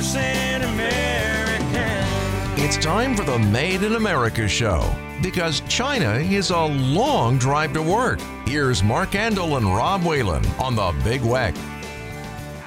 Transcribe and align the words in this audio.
American. 0.00 1.68
It's 2.56 2.78
time 2.78 3.14
for 3.14 3.22
the 3.22 3.38
Made 3.38 3.82
in 3.82 3.96
America 3.96 4.48
show 4.48 4.90
because 5.22 5.60
China 5.68 6.14
is 6.14 6.48
a 6.48 6.58
long 6.58 7.36
drive 7.36 7.74
to 7.74 7.82
work. 7.82 8.18
Here's 8.46 8.82
Mark 8.82 9.10
Andrle 9.10 9.58
and 9.58 9.66
Rob 9.66 10.02
Whalen 10.02 10.42
on 10.58 10.74
the 10.74 10.98
Big 11.04 11.20
Weck. 11.20 11.54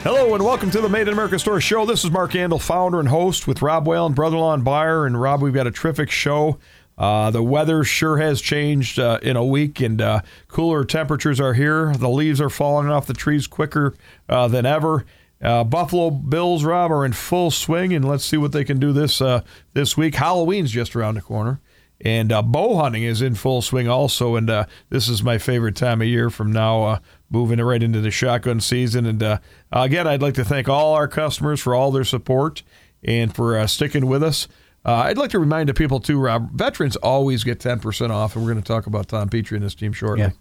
Hello 0.01 0.35
and 0.35 0.45
welcome 0.45 0.69
to 0.69 0.79
the 0.79 0.87
Made 0.87 1.07
in 1.07 1.13
America 1.13 1.39
Store 1.39 1.59
Show. 1.59 1.87
This 1.87 2.05
is 2.05 2.11
Mark 2.11 2.33
Andrle, 2.33 2.61
founder 2.61 2.99
and 2.99 3.09
host 3.09 3.47
with 3.47 3.63
Rob 3.63 3.87
Whalen, 3.87 4.13
brother-in-law 4.13 4.53
and 4.53 4.63
buyer. 4.63 5.07
And 5.07 5.19
Rob, 5.19 5.41
we've 5.41 5.55
got 5.55 5.65
a 5.65 5.71
terrific 5.71 6.11
show. 6.11 6.59
Uh, 6.99 7.31
the 7.31 7.41
weather 7.41 7.83
sure 7.83 8.17
has 8.17 8.41
changed 8.41 8.99
uh, 8.99 9.19
in 9.23 9.37
a 9.37 9.43
week, 9.43 9.79
and 9.79 9.99
uh, 9.99 10.21
cooler 10.49 10.85
temperatures 10.85 11.39
are 11.39 11.55
here. 11.55 11.95
The 11.95 12.09
leaves 12.09 12.39
are 12.39 12.51
falling 12.51 12.89
off 12.89 13.07
the 13.07 13.15
trees 13.15 13.47
quicker 13.47 13.95
uh, 14.29 14.47
than 14.47 14.67
ever. 14.67 15.03
Uh, 15.43 15.63
Buffalo 15.63 16.09
Bills, 16.09 16.63
Rob, 16.63 16.91
are 16.91 17.05
in 17.05 17.13
full 17.13 17.51
swing, 17.51 17.93
and 17.93 18.07
let's 18.07 18.23
see 18.23 18.37
what 18.37 18.53
they 18.53 18.63
can 18.63 18.79
do 18.79 18.93
this 18.93 19.21
uh, 19.21 19.41
this 19.73 19.97
week. 19.97 20.15
Halloween's 20.15 20.71
just 20.71 20.95
around 20.95 21.15
the 21.15 21.21
corner, 21.21 21.59
and 21.99 22.29
bow 22.29 22.77
hunting 22.77 23.03
is 23.03 23.21
in 23.21 23.35
full 23.35 23.61
swing 23.61 23.89
also. 23.89 24.35
And 24.37 24.49
this 24.89 25.09
is 25.09 25.21
my 25.21 25.37
favorite 25.37 25.75
time 25.75 26.01
of 26.01 26.07
year 26.07 26.29
from 26.29 26.51
now 26.51 27.01
moving 27.29 27.59
right 27.59 27.83
into 27.83 27.99
the 27.99 28.11
shotgun 28.11 28.61
season. 28.61 29.05
And 29.05 29.21
uh, 29.21 29.39
again, 29.71 30.07
I'd 30.07 30.21
like 30.21 30.35
to 30.35 30.45
thank 30.45 30.69
all 30.69 30.93
our 30.93 31.07
customers 31.07 31.59
for 31.59 31.75
all 31.75 31.91
their 31.91 32.03
support 32.05 32.63
and 33.03 33.35
for 33.35 33.57
uh, 33.57 33.67
sticking 33.67 34.05
with 34.05 34.23
us. 34.23 34.47
Uh, 34.85 34.93
I'd 34.95 35.17
like 35.17 35.31
to 35.31 35.39
remind 35.39 35.69
the 35.69 35.73
people 35.73 35.99
too, 35.99 36.19
Rob. 36.19 36.51
Veterans 36.51 36.95
always 36.97 37.43
get 37.43 37.59
ten 37.59 37.79
percent 37.79 38.11
off, 38.11 38.35
and 38.35 38.45
we're 38.45 38.51
going 38.51 38.63
to 38.63 38.67
talk 38.67 38.85
about 38.85 39.07
Tom 39.07 39.29
Petrie 39.29 39.57
and 39.57 39.63
his 39.63 39.75
team 39.75 39.93
shortly. 39.93 40.25
Yeah. 40.25 40.31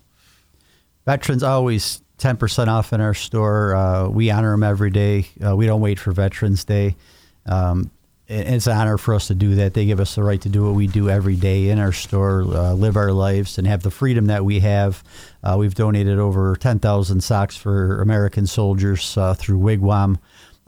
Veterans 1.06 1.42
always 1.42 2.02
ten 2.22 2.36
percent 2.36 2.70
off 2.70 2.92
in 2.92 3.00
our 3.00 3.14
store. 3.14 3.74
Uh, 3.74 4.08
we 4.08 4.30
honor 4.30 4.52
them 4.52 4.62
every 4.62 4.90
day. 4.90 5.26
Uh, 5.44 5.56
we 5.56 5.66
don't 5.66 5.80
wait 5.80 5.98
for 5.98 6.12
Veterans 6.12 6.64
Day. 6.64 6.96
Um, 7.44 7.90
it's 8.28 8.66
an 8.66 8.76
honor 8.76 8.96
for 8.96 9.14
us 9.14 9.26
to 9.26 9.34
do 9.34 9.56
that. 9.56 9.74
They 9.74 9.84
give 9.84 10.00
us 10.00 10.14
the 10.14 10.22
right 10.22 10.40
to 10.40 10.48
do 10.48 10.64
what 10.64 10.74
we 10.74 10.86
do 10.86 11.10
every 11.10 11.36
day 11.36 11.68
in 11.68 11.78
our 11.78 11.92
store, 11.92 12.42
uh, 12.42 12.72
live 12.72 12.96
our 12.96 13.12
lives, 13.12 13.58
and 13.58 13.66
have 13.66 13.82
the 13.82 13.90
freedom 13.90 14.26
that 14.26 14.44
we 14.44 14.60
have. 14.60 15.02
Uh, 15.42 15.56
we've 15.58 15.74
donated 15.74 16.18
over 16.18 16.56
10,000 16.56 17.20
socks 17.20 17.56
for 17.56 18.00
American 18.00 18.46
soldiers 18.46 19.18
uh, 19.18 19.34
through 19.34 19.58
Wigwam 19.58 20.18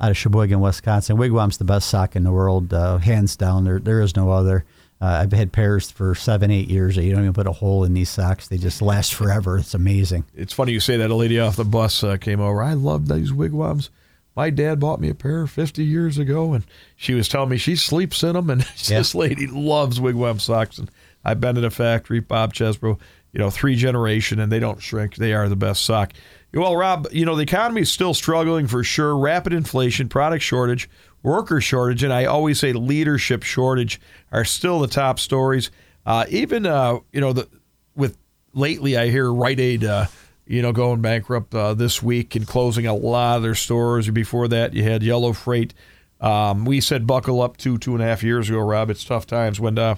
out 0.00 0.10
of 0.10 0.16
Sheboygan, 0.16 0.60
Wisconsin. 0.60 1.16
Wigwam's 1.16 1.56
the 1.56 1.64
best 1.64 1.88
sock 1.88 2.16
in 2.16 2.24
the 2.24 2.32
world, 2.32 2.74
uh, 2.74 2.98
hands 2.98 3.36
down. 3.36 3.64
There, 3.64 3.78
there 3.78 4.02
is 4.02 4.16
no 4.16 4.30
other. 4.30 4.64
Uh, 5.00 5.20
I've 5.22 5.32
had 5.32 5.52
pairs 5.52 5.90
for 5.90 6.14
seven, 6.14 6.50
eight 6.50 6.68
years 6.68 6.96
that 6.96 7.04
you 7.04 7.12
don't 7.12 7.22
even 7.22 7.34
put 7.34 7.46
a 7.46 7.52
hole 7.52 7.84
in 7.84 7.94
these 7.94 8.08
socks. 8.08 8.48
They 8.48 8.58
just 8.58 8.80
last 8.80 9.12
forever. 9.14 9.58
It's 9.58 9.74
amazing. 9.74 10.24
It's 10.34 10.52
funny 10.52 10.72
you 10.72 10.80
say 10.80 10.96
that. 10.98 11.10
A 11.10 11.14
lady 11.14 11.38
off 11.38 11.56
the 11.56 11.64
bus 11.64 12.02
uh, 12.02 12.16
came 12.16 12.40
over. 12.40 12.62
I 12.62 12.74
love 12.74 13.08
these 13.08 13.32
Wigwams 13.32 13.90
my 14.36 14.50
dad 14.50 14.80
bought 14.80 15.00
me 15.00 15.08
a 15.08 15.14
pair 15.14 15.46
50 15.46 15.84
years 15.84 16.18
ago, 16.18 16.52
and 16.52 16.64
she 16.96 17.14
was 17.14 17.28
telling 17.28 17.50
me 17.50 17.56
she 17.56 17.76
sleeps 17.76 18.22
in 18.22 18.34
them, 18.34 18.50
and 18.50 18.62
yeah. 18.76 18.98
this 18.98 19.14
lady 19.14 19.46
loves 19.46 20.00
wigwam 20.00 20.40
socks. 20.40 20.78
And 20.78 20.90
I've 21.24 21.40
been 21.40 21.56
in 21.56 21.64
a 21.64 21.70
factory, 21.70 22.20
Bob 22.20 22.52
Chesbro, 22.52 22.98
you 23.32 23.38
know, 23.38 23.50
three 23.50 23.76
generation, 23.76 24.40
and 24.40 24.50
they 24.50 24.60
don't 24.60 24.82
shrink. 24.82 25.16
They 25.16 25.32
are 25.32 25.48
the 25.48 25.56
best 25.56 25.84
sock. 25.84 26.12
Well, 26.52 26.76
Rob, 26.76 27.08
you 27.10 27.24
know, 27.24 27.34
the 27.34 27.42
economy 27.42 27.82
is 27.82 27.90
still 27.90 28.14
struggling 28.14 28.66
for 28.66 28.84
sure. 28.84 29.16
Rapid 29.16 29.52
inflation, 29.52 30.08
product 30.08 30.44
shortage, 30.44 30.88
worker 31.24 31.60
shortage, 31.60 32.04
and 32.04 32.12
I 32.12 32.26
always 32.26 32.60
say 32.60 32.72
leadership 32.72 33.42
shortage 33.42 34.00
are 34.30 34.44
still 34.44 34.78
the 34.78 34.86
top 34.86 35.18
stories. 35.18 35.72
Uh, 36.06 36.26
even, 36.28 36.66
uh, 36.66 36.98
you 37.12 37.20
know, 37.20 37.32
the 37.32 37.48
with 37.96 38.16
lately 38.52 38.96
I 38.96 39.08
hear 39.08 39.32
Rite 39.32 39.58
Aid. 39.58 39.84
Uh, 39.84 40.06
you 40.46 40.60
know, 40.60 40.72
going 40.72 41.00
bankrupt 41.00 41.54
uh, 41.54 41.74
this 41.74 42.02
week 42.02 42.36
and 42.36 42.46
closing 42.46 42.86
a 42.86 42.94
lot 42.94 43.38
of 43.38 43.42
their 43.42 43.54
stores. 43.54 44.10
Before 44.10 44.46
that, 44.48 44.74
you 44.74 44.82
had 44.82 45.02
Yellow 45.02 45.32
Freight. 45.32 45.72
Um, 46.20 46.64
we 46.64 46.80
said 46.80 47.06
buckle 47.06 47.40
up 47.42 47.56
two 47.56 47.78
two 47.78 47.94
and 47.94 48.02
a 48.02 48.06
half 48.06 48.22
years 48.22 48.48
ago, 48.48 48.58
Rob. 48.60 48.90
It's 48.90 49.04
tough 49.04 49.26
times 49.26 49.58
when, 49.58 49.78
uh, 49.78 49.96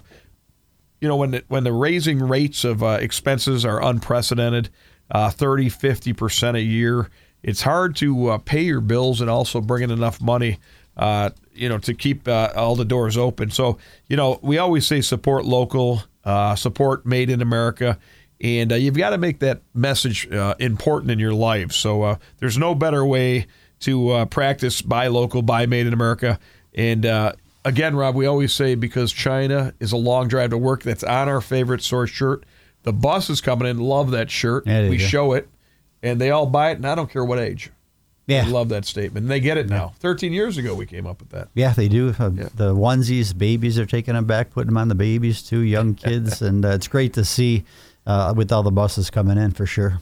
you 1.01 1.09
know, 1.09 1.17
when 1.17 1.33
the, 1.33 1.45
when 1.49 1.65
the 1.65 1.73
raising 1.73 2.21
rates 2.21 2.65
of 2.65 2.83
uh, 2.83 2.99
expenses 3.01 3.65
are 3.65 3.83
unprecedented, 3.83 4.71
uh, 5.11 5.31
30, 5.31 5.69
50 5.69 6.13
percent 6.13 6.57
a 6.57 6.63
year. 6.63 7.11
It's 7.43 7.63
hard 7.63 7.95
to 7.97 8.29
uh, 8.31 8.39
pay 8.39 8.63
your 8.63 8.81
bills 8.81 9.21
and 9.21 9.31
also 9.31 9.61
bring 9.61 9.85
in 9.85 9.91
enough 9.93 10.21
money, 10.21 10.59
uh, 10.97 11.31
you 11.55 11.69
know, 11.69 11.79
to 11.79 11.95
keep 11.95 12.29
uh, 12.29 12.53
all 12.57 12.77
the 12.77 12.85
doors 12.85 13.17
open. 13.17 13.51
So, 13.51 13.79
you 14.09 14.17
know, 14.17 14.39
we 14.43 14.59
always 14.59 14.87
say 14.87 15.01
support 15.01 15.45
local, 15.45 16.03
support 16.57 17.07
made 17.07 17.31
in 17.31 17.41
America 17.41 17.99
and 18.41 18.73
uh, 18.73 18.77
you've 18.77 18.97
got 18.97 19.11
to 19.11 19.19
make 19.19 19.39
that 19.41 19.63
message 19.75 20.31
uh, 20.31 20.55
important 20.59 21.11
in 21.11 21.19
your 21.19 21.33
life. 21.33 21.73
So 21.73 22.03
uh, 22.03 22.17
there's 22.39 22.59
no 22.59 22.75
better 22.75 23.05
way 23.05 23.47
to 23.81 24.11
uh, 24.11 24.25
practice 24.27 24.83
buy 24.83 25.09
local, 25.09 25.43
buy 25.43 25.67
made 25.67 25.87
in 25.87 25.93
America. 25.93 26.39
And 26.75 27.07
uh, 27.07 27.33
again, 27.65 27.97
Rob, 27.97 28.15
we 28.15 28.27
always 28.27 28.53
say 28.53 28.75
because 28.75 29.13
China 29.13 29.73
is 29.81 29.93
a 29.93 29.97
long 29.97 30.29
drive 30.29 30.51
to 30.51 30.59
work, 30.59 30.83
that's 30.83 31.05
on 31.05 31.29
our 31.29 31.41
favorite 31.41 31.83
source 31.83 32.11
shirt. 32.11 32.45
The 32.83 32.93
bus 32.93 33.31
is 33.31 33.41
coming 33.41 33.69
in, 33.69 33.79
love 33.79 34.11
that 34.13 34.31
shirt. 34.31 34.67
We 34.91 34.99
go. 34.99 35.05
show 35.05 35.33
it, 35.33 35.49
and 36.03 36.21
they 36.21 36.31
all 36.31 36.47
buy 36.47 36.71
it, 36.71 36.77
and 36.77 36.87
I 36.87 36.95
don't 36.95 37.11
care 37.11 37.25
what 37.25 37.39
age. 37.39 37.71
Yeah. 38.27 38.45
I 38.45 38.49
love 38.49 38.69
that 38.71 38.85
statement. 38.85 39.25
And 39.25 39.31
they 39.31 39.39
get 39.41 39.57
it 39.57 39.69
now. 39.69 39.95
13 40.01 40.33
years 40.33 40.59
ago, 40.59 40.75
we 40.75 40.85
came 40.87 41.07
up 41.07 41.21
with 41.21 41.31
that. 41.31 41.49
Yeah, 41.55 41.73
they 41.73 41.89
do. 41.89 42.15
Uh, 42.19 42.31
Yeah. 42.35 42.49
The 42.55 42.75
onesies, 42.75 43.37
babies 43.37 43.79
are 43.79 43.87
taking 43.87 44.15
them 44.15 44.25
back, 44.25 44.51
putting 44.51 44.67
them 44.69 44.77
on 44.79 44.89
the 44.89 44.95
babies 44.97 45.43
too, 45.43 45.61
young 45.61 45.95
kids. 46.05 46.43
and 46.43 46.65
uh, 46.65 46.71
it's 46.71 46.89
great 46.89 47.13
to 47.15 47.25
see 47.25 47.65
uh, 48.07 48.35
with 48.37 48.51
all 48.53 48.63
the 48.65 48.73
buses 48.73 49.11
coming 49.11 49.39
in 49.39 49.53
for 49.53 49.65
sure. 49.67 50.01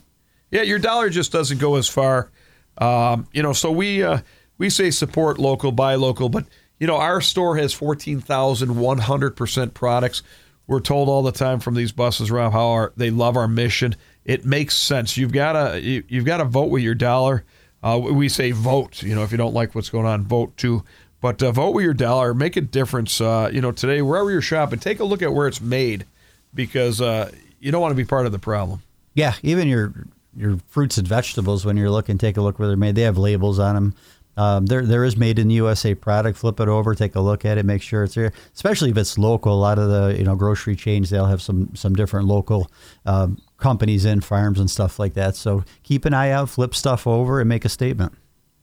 Yeah, 0.50 0.62
your 0.62 0.78
dollar 0.78 1.10
just 1.10 1.32
doesn't 1.32 1.58
go 1.58 1.76
as 1.76 1.88
far. 1.88 2.30
Um, 2.78 3.26
you 3.32 3.42
know, 3.42 3.52
so 3.52 3.70
we 3.70 4.02
uh, 4.02 4.18
we 4.58 4.70
say 4.70 4.90
support 4.90 5.38
local, 5.38 5.70
buy 5.72 5.94
local, 5.96 6.28
but 6.28 6.44
you 6.80 6.86
know, 6.86 6.96
our 6.96 7.20
store 7.20 7.56
has 7.56 7.72
fourteen 7.72 8.20
thousand 8.20 8.76
one 8.76 8.98
hundred 8.98 9.36
percent 9.36 9.74
products. 9.74 10.22
We're 10.66 10.80
told 10.80 11.08
all 11.08 11.22
the 11.22 11.32
time 11.32 11.60
from 11.60 11.74
these 11.74 11.92
buses, 11.92 12.30
Rob, 12.30 12.52
how 12.52 12.68
our, 12.68 12.92
they 12.96 13.10
love 13.10 13.36
our 13.36 13.46
mission. 13.48 13.96
It 14.24 14.44
makes 14.46 14.74
sense. 14.76 15.16
You've 15.16 15.32
got 15.32 15.52
to 15.52 15.80
you, 15.80 16.04
you've 16.08 16.24
got 16.24 16.38
to 16.38 16.44
vote 16.44 16.70
with 16.70 16.82
your 16.82 16.94
dollar. 16.94 17.44
Uh, 17.84 17.98
we 17.98 18.30
say 18.30 18.50
vote. 18.50 19.02
You 19.02 19.14
know, 19.14 19.22
if 19.22 19.30
you 19.30 19.36
don't 19.36 19.52
like 19.52 19.74
what's 19.74 19.90
going 19.90 20.06
on, 20.06 20.22
vote 20.22 20.56
too. 20.56 20.82
But 21.20 21.42
uh, 21.42 21.52
vote 21.52 21.74
with 21.74 21.84
your 21.84 21.94
dollar. 21.94 22.32
Make 22.32 22.56
a 22.56 22.62
difference. 22.62 23.20
Uh, 23.20 23.50
you 23.52 23.60
know, 23.60 23.72
today 23.72 24.00
wherever 24.00 24.30
you're 24.30 24.40
shopping, 24.40 24.78
take 24.78 25.00
a 25.00 25.04
look 25.04 25.20
at 25.20 25.32
where 25.34 25.46
it's 25.46 25.60
made, 25.60 26.06
because 26.54 27.02
uh, 27.02 27.30
you 27.60 27.70
don't 27.70 27.82
want 27.82 27.92
to 27.92 27.96
be 27.96 28.04
part 28.04 28.24
of 28.24 28.32
the 28.32 28.38
problem. 28.38 28.82
Yeah, 29.12 29.34
even 29.42 29.68
your 29.68 29.92
your 30.36 30.58
fruits 30.66 30.96
and 30.96 31.06
vegetables 31.06 31.64
when 31.64 31.76
you're 31.76 31.90
looking, 31.90 32.16
take 32.16 32.38
a 32.38 32.40
look 32.40 32.58
where 32.58 32.68
they're 32.68 32.76
made. 32.76 32.94
They 32.94 33.02
have 33.02 33.18
labels 33.18 33.58
on 33.58 33.74
them. 33.74 33.94
Um, 34.36 34.66
there 34.66 34.84
there 34.84 35.04
is 35.04 35.16
made 35.16 35.38
in 35.38 35.48
the 35.48 35.54
USA 35.54 35.94
product. 35.94 36.38
Flip 36.38 36.58
it 36.60 36.68
over, 36.68 36.94
take 36.94 37.14
a 37.14 37.20
look 37.20 37.44
at 37.44 37.58
it, 37.58 37.64
make 37.64 37.82
sure 37.82 38.04
it's 38.04 38.14
there. 38.14 38.32
Especially 38.54 38.90
if 38.90 38.96
it's 38.96 39.16
local. 39.18 39.54
A 39.54 39.60
lot 39.60 39.78
of 39.78 39.88
the 39.88 40.18
you 40.18 40.24
know 40.24 40.34
grocery 40.34 40.76
chains 40.76 41.10
they'll 41.10 41.26
have 41.26 41.42
some 41.42 41.74
some 41.74 41.94
different 41.94 42.26
local 42.26 42.70
um, 43.06 43.40
companies 43.58 44.04
in 44.04 44.20
farms 44.20 44.58
and 44.58 44.70
stuff 44.70 44.98
like 44.98 45.14
that. 45.14 45.36
So 45.36 45.64
keep 45.82 46.04
an 46.04 46.14
eye 46.14 46.30
out, 46.30 46.50
flip 46.50 46.74
stuff 46.74 47.06
over, 47.06 47.40
and 47.40 47.48
make 47.48 47.64
a 47.64 47.68
statement. 47.68 48.12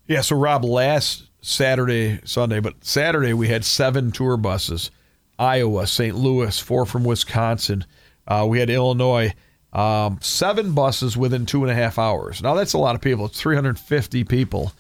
Yeah. 0.08 0.22
So 0.22 0.36
Rob, 0.36 0.66
last 0.66 1.30
Saturday, 1.42 2.20
Sunday, 2.26 2.60
but 2.60 2.84
Saturday 2.84 3.34
we 3.34 3.48
had 3.48 3.64
seven 3.64 4.12
tour 4.12 4.38
buses. 4.38 4.92
Iowa, 5.40 5.88
St. 5.88 6.16
Louis, 6.16 6.60
four 6.60 6.86
from 6.86 7.04
Wisconsin. 7.04 7.86
Uh, 8.28 8.46
we 8.48 8.60
had 8.60 8.70
Illinois. 8.70 9.34
Um, 9.74 10.20
seven 10.22 10.74
buses 10.74 11.16
within 11.16 11.46
two 11.46 11.64
and 11.64 11.72
a 11.72 11.74
half 11.74 11.98
hours. 11.98 12.44
Now 12.44 12.56
that's 12.56 12.74
a 12.74 12.78
lot 12.78 12.94
of 12.94 13.02
people. 13.02 13.26
It's 13.26 13.40
350 13.40 14.26
people 14.26 14.74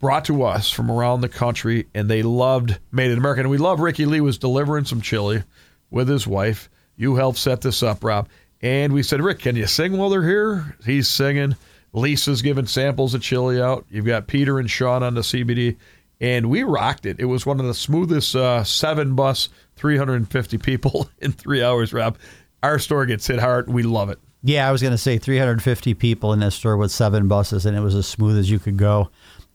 brought 0.00 0.24
to 0.24 0.42
us 0.42 0.70
from 0.70 0.90
around 0.90 1.20
the 1.20 1.28
country, 1.28 1.86
and 1.94 2.10
they 2.10 2.22
loved 2.22 2.78
Made 2.90 3.10
in 3.10 3.18
America. 3.18 3.42
And 3.42 3.50
we 3.50 3.58
love 3.58 3.80
Ricky 3.80 4.06
Lee 4.06 4.20
was 4.20 4.38
delivering 4.38 4.86
some 4.86 5.00
chili 5.00 5.44
with 5.90 6.08
his 6.08 6.26
wife. 6.26 6.68
You 6.96 7.14
helped 7.14 7.38
set 7.38 7.60
this 7.60 7.82
up, 7.82 8.02
Rob. 8.02 8.28
And 8.62 8.92
we 8.92 9.02
said, 9.02 9.22
Rick, 9.22 9.40
can 9.40 9.56
you 9.56 9.66
sing 9.66 9.96
while 9.96 10.10
they're 10.10 10.26
here? 10.26 10.76
He's 10.84 11.08
singing. 11.08 11.56
Lisa's 11.92 12.42
giving 12.42 12.66
samples 12.66 13.14
of 13.14 13.22
chili 13.22 13.60
out. 13.60 13.86
You've 13.90 14.06
got 14.06 14.26
Peter 14.26 14.58
and 14.58 14.70
Sean 14.70 15.02
on 15.02 15.14
the 15.14 15.22
CBD. 15.22 15.76
And 16.20 16.50
we 16.50 16.62
rocked 16.62 17.06
it. 17.06 17.18
It 17.18 17.24
was 17.24 17.46
one 17.46 17.60
of 17.60 17.66
the 17.66 17.74
smoothest 17.74 18.36
uh, 18.36 18.64
seven 18.64 19.14
bus, 19.14 19.48
350 19.76 20.58
people 20.58 21.08
in 21.18 21.32
three 21.32 21.62
hours, 21.62 21.92
Rob. 21.92 22.18
Our 22.62 22.78
store 22.78 23.06
gets 23.06 23.26
hit 23.26 23.38
hard. 23.38 23.68
We 23.68 23.82
love 23.82 24.10
it. 24.10 24.18
Yeah, 24.42 24.68
I 24.68 24.72
was 24.72 24.80
going 24.80 24.92
to 24.92 24.98
say 24.98 25.18
350 25.18 25.94
people 25.94 26.32
in 26.32 26.40
this 26.40 26.54
store 26.54 26.76
with 26.76 26.90
seven 26.90 27.28
buses, 27.28 27.66
and 27.66 27.76
it 27.76 27.80
was 27.80 27.94
as 27.94 28.06
smooth 28.06 28.38
as 28.38 28.50
you 28.50 28.58
could 28.58 28.78
go. 28.78 29.10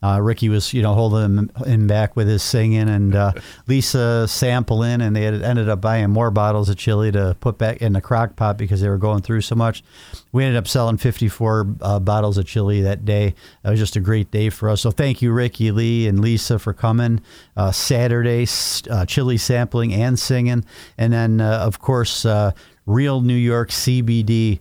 Uh, 0.06 0.20
Ricky 0.20 0.50
was, 0.50 0.72
you 0.72 0.84
know, 0.84 0.94
holding 0.94 1.38
him, 1.38 1.52
him 1.66 1.88
back 1.88 2.16
with 2.16 2.28
his 2.28 2.44
singing, 2.44 2.88
and 2.88 3.16
uh, 3.16 3.32
Lisa 3.68 4.28
sampling, 4.28 5.02
and 5.02 5.16
they 5.16 5.24
had 5.24 5.42
ended 5.42 5.68
up 5.68 5.82
buying 5.82 6.12
more 6.12 6.30
bottles 6.30 6.70
of 6.70 6.78
chili 6.78 7.12
to 7.12 7.36
put 7.40 7.58
back 7.58 7.82
in 7.82 7.94
the 7.94 8.02
crock 8.02 8.36
pot 8.36 8.56
because 8.56 8.82
they 8.82 8.90
were 8.90 9.00
going 9.00 9.24
through 9.24 9.42
so 9.42 9.56
much. 9.56 9.84
We 10.32 10.44
ended 10.44 10.58
up 10.58 10.68
selling 10.68 10.98
54 10.98 11.68
uh, 11.82 12.00
bottles 12.02 12.38
of 12.38 12.46
chili 12.46 12.84
that 12.84 13.04
day. 13.04 13.34
It 13.64 13.68
was 13.68 13.80
just 13.80 13.96
a 13.96 14.00
great 14.00 14.30
day 14.30 14.52
for 14.52 14.70
us. 14.70 14.82
So 14.82 14.92
thank 14.92 15.24
you, 15.24 15.32
Ricky 15.32 15.72
Lee 15.72 16.08
and 16.08 16.20
Lisa, 16.20 16.60
for 16.60 16.72
coming. 16.72 17.22
Uh, 17.58 17.72
Saturday, 17.72 18.46
uh, 18.92 19.08
chili 19.08 19.38
sampling 19.38 19.92
and 19.92 20.20
singing, 20.20 20.66
and 21.00 21.14
then 21.14 21.42
uh, 21.42 21.62
of 21.66 21.80
course, 21.80 22.26
uh, 22.26 22.52
Real 22.86 23.22
New 23.22 23.34
York 23.34 23.72
CBD. 23.72 24.60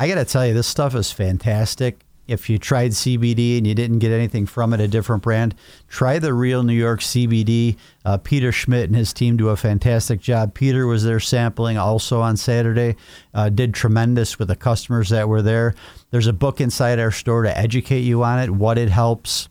I 0.00 0.08
got 0.08 0.16
to 0.16 0.24
tell 0.24 0.44
you, 0.44 0.52
this 0.52 0.66
stuff 0.66 0.96
is 0.96 1.12
fantastic 1.12 2.00
If 2.30 2.48
you 2.48 2.58
tried 2.58 2.92
CBD 2.92 3.58
and 3.58 3.66
you 3.66 3.74
didn't 3.74 3.98
get 3.98 4.12
anything 4.12 4.46
from 4.46 4.72
it, 4.72 4.80
a 4.80 4.86
different 4.86 5.22
brand, 5.22 5.54
try 5.88 6.18
the 6.18 6.32
real 6.32 6.62
New 6.62 6.74
York 6.74 7.00
CBD. 7.00 7.76
Uh, 8.04 8.18
Peter 8.18 8.52
Schmidt 8.52 8.88
and 8.88 8.96
his 8.96 9.12
team 9.12 9.36
do 9.36 9.48
a 9.48 9.56
fantastic 9.56 10.20
job. 10.20 10.54
Peter 10.54 10.86
was 10.86 11.04
there 11.04 11.18
sampling 11.18 11.76
also 11.76 12.20
on 12.20 12.36
Saturday, 12.36 12.96
uh, 13.34 13.48
did 13.48 13.74
tremendous 13.74 14.38
with 14.38 14.48
the 14.48 14.56
customers 14.56 15.08
that 15.08 15.28
were 15.28 15.42
there. 15.42 15.74
There's 16.10 16.28
a 16.28 16.32
book 16.32 16.60
inside 16.60 16.98
our 17.00 17.10
store 17.10 17.42
to 17.42 17.58
educate 17.58 18.00
you 18.00 18.22
on 18.22 18.38
it, 18.38 18.50
what 18.50 18.78
it 18.78 18.90
helps, 18.90 19.48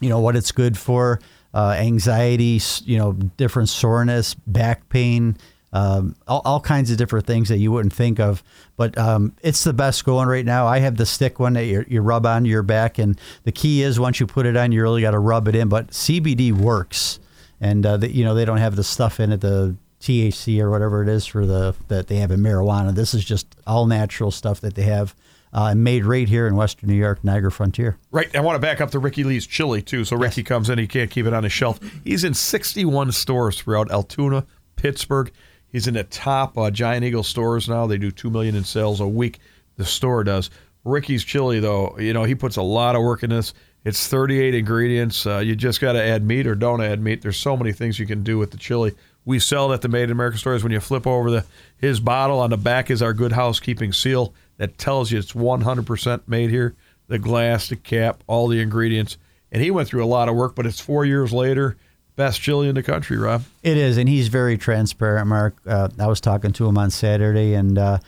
you 0.00 0.08
know, 0.08 0.20
what 0.20 0.36
it's 0.36 0.52
good 0.52 0.78
for, 0.78 1.20
uh, 1.52 1.76
anxiety, 1.78 2.60
you 2.84 2.98
know, 2.98 3.12
different 3.12 3.68
soreness, 3.68 4.34
back 4.34 4.88
pain 4.88 5.36
um, 5.76 6.16
all, 6.26 6.40
all, 6.46 6.60
kinds 6.60 6.90
of 6.90 6.96
different 6.96 7.26
things 7.26 7.50
that 7.50 7.58
you 7.58 7.70
wouldn't 7.70 7.92
think 7.92 8.18
of. 8.18 8.42
But 8.78 8.96
um, 8.96 9.34
it's 9.42 9.62
the 9.62 9.74
best 9.74 10.06
going 10.06 10.26
right 10.26 10.44
now. 10.44 10.66
I 10.66 10.78
have 10.78 10.96
the 10.96 11.04
stick 11.04 11.38
one 11.38 11.52
that 11.52 11.66
you, 11.66 11.84
you 11.86 12.00
rub 12.00 12.24
on 12.24 12.46
your 12.46 12.62
back, 12.62 12.98
and 12.98 13.20
the 13.44 13.52
key 13.52 13.82
is 13.82 14.00
once 14.00 14.18
you 14.18 14.26
put 14.26 14.46
it 14.46 14.56
on, 14.56 14.72
you 14.72 14.80
really 14.80 15.02
got 15.02 15.10
to 15.10 15.18
rub 15.18 15.48
it 15.48 15.54
in. 15.54 15.68
But 15.68 15.88
CBD 15.88 16.50
works, 16.50 17.20
and 17.60 17.84
uh, 17.84 17.98
the, 17.98 18.10
you 18.10 18.24
know 18.24 18.34
they 18.34 18.46
don't 18.46 18.56
have 18.56 18.74
the 18.74 18.84
stuff 18.84 19.20
in 19.20 19.32
it, 19.32 19.42
the 19.42 19.76
THC 20.00 20.60
or 20.60 20.70
whatever 20.70 21.02
it 21.02 21.10
is 21.10 21.26
for 21.26 21.44
the 21.44 21.74
that 21.88 22.06
they 22.06 22.16
have 22.16 22.30
in 22.30 22.40
marijuana. 22.40 22.94
This 22.94 23.12
is 23.12 23.22
just 23.22 23.54
all 23.66 23.86
natural 23.86 24.30
stuff 24.30 24.60
that 24.62 24.76
they 24.76 24.84
have. 24.84 25.14
Uh, 25.52 25.74
made 25.74 26.04
right 26.04 26.28
here 26.28 26.46
in 26.46 26.54
Western 26.54 26.88
New 26.90 26.96
York, 26.96 27.22
Niagara 27.22 27.50
Frontier. 27.50 27.96
Right. 28.10 28.34
I 28.36 28.40
want 28.40 28.56
to 28.56 28.58
back 28.58 28.82
up 28.82 28.90
to 28.90 28.98
Ricky 28.98 29.24
Lee's 29.24 29.46
chili, 29.46 29.80
too. 29.80 30.04
So 30.04 30.14
Ricky 30.14 30.42
yes. 30.42 30.48
comes 30.48 30.68
in, 30.68 30.78
he 30.78 30.86
can't 30.86 31.10
keep 31.10 31.24
it 31.24 31.32
on 31.32 31.44
his 31.44 31.52
shelf. 31.52 31.80
He's 32.04 32.24
in 32.24 32.34
61 32.34 33.12
stores 33.12 33.58
throughout 33.58 33.90
Altoona, 33.90 34.44
Pittsburgh. 34.74 35.32
He's 35.70 35.86
in 35.86 35.94
the 35.94 36.04
top 36.04 36.56
uh, 36.56 36.70
Giant 36.70 37.04
Eagle 37.04 37.22
stores 37.22 37.68
now. 37.68 37.86
They 37.86 37.98
do 37.98 38.10
two 38.10 38.30
million 38.30 38.54
in 38.54 38.64
sales 38.64 39.00
a 39.00 39.06
week. 39.06 39.40
The 39.76 39.84
store 39.84 40.24
does. 40.24 40.50
Ricky's 40.84 41.24
Chili, 41.24 41.58
though, 41.58 41.98
you 41.98 42.12
know 42.12 42.24
he 42.24 42.34
puts 42.34 42.56
a 42.56 42.62
lot 42.62 42.94
of 42.94 43.02
work 43.02 43.22
in 43.22 43.30
this. 43.30 43.52
It's 43.84 44.08
38 44.08 44.54
ingredients. 44.54 45.26
Uh, 45.26 45.38
you 45.38 45.54
just 45.54 45.80
got 45.80 45.92
to 45.92 46.02
add 46.02 46.24
meat 46.24 46.46
or 46.46 46.54
don't 46.54 46.80
add 46.80 47.00
meat. 47.00 47.22
There's 47.22 47.36
so 47.36 47.56
many 47.56 47.72
things 47.72 47.98
you 47.98 48.06
can 48.06 48.24
do 48.24 48.36
with 48.36 48.50
the 48.50 48.56
chili. 48.56 48.94
We 49.24 49.38
sell 49.38 49.70
it 49.70 49.74
at 49.74 49.82
the 49.82 49.88
Made 49.88 50.04
in 50.04 50.10
America 50.10 50.38
stores. 50.38 50.62
When 50.62 50.72
you 50.72 50.80
flip 50.80 51.06
over 51.06 51.30
the 51.30 51.44
his 51.76 52.00
bottle 52.00 52.40
on 52.40 52.50
the 52.50 52.56
back 52.56 52.90
is 52.90 53.02
our 53.02 53.12
Good 53.12 53.32
Housekeeping 53.32 53.92
seal 53.92 54.34
that 54.56 54.78
tells 54.78 55.10
you 55.10 55.18
it's 55.18 55.32
100% 55.32 56.20
made 56.26 56.50
here. 56.50 56.74
The 57.08 57.18
glass, 57.18 57.68
the 57.68 57.76
cap, 57.76 58.24
all 58.26 58.48
the 58.48 58.60
ingredients. 58.60 59.18
And 59.52 59.62
he 59.62 59.70
went 59.70 59.88
through 59.88 60.04
a 60.04 60.06
lot 60.06 60.28
of 60.28 60.34
work, 60.34 60.56
but 60.56 60.66
it's 60.66 60.80
four 60.80 61.04
years 61.04 61.32
later 61.32 61.76
best 62.16 62.40
chili 62.40 62.68
in 62.68 62.74
the 62.74 62.82
country, 62.82 63.16
Rob. 63.16 63.44
It 63.62 63.76
is, 63.76 63.96
and 63.96 64.08
he's 64.08 64.28
very 64.28 64.58
transparent, 64.58 65.28
Mark. 65.28 65.56
Uh, 65.66 65.88
I 65.98 66.06
was 66.06 66.20
talking 66.20 66.52
to 66.54 66.66
him 66.66 66.76
on 66.76 66.90
Saturday, 66.90 67.54
and 67.54 67.78
uh, 67.78 67.98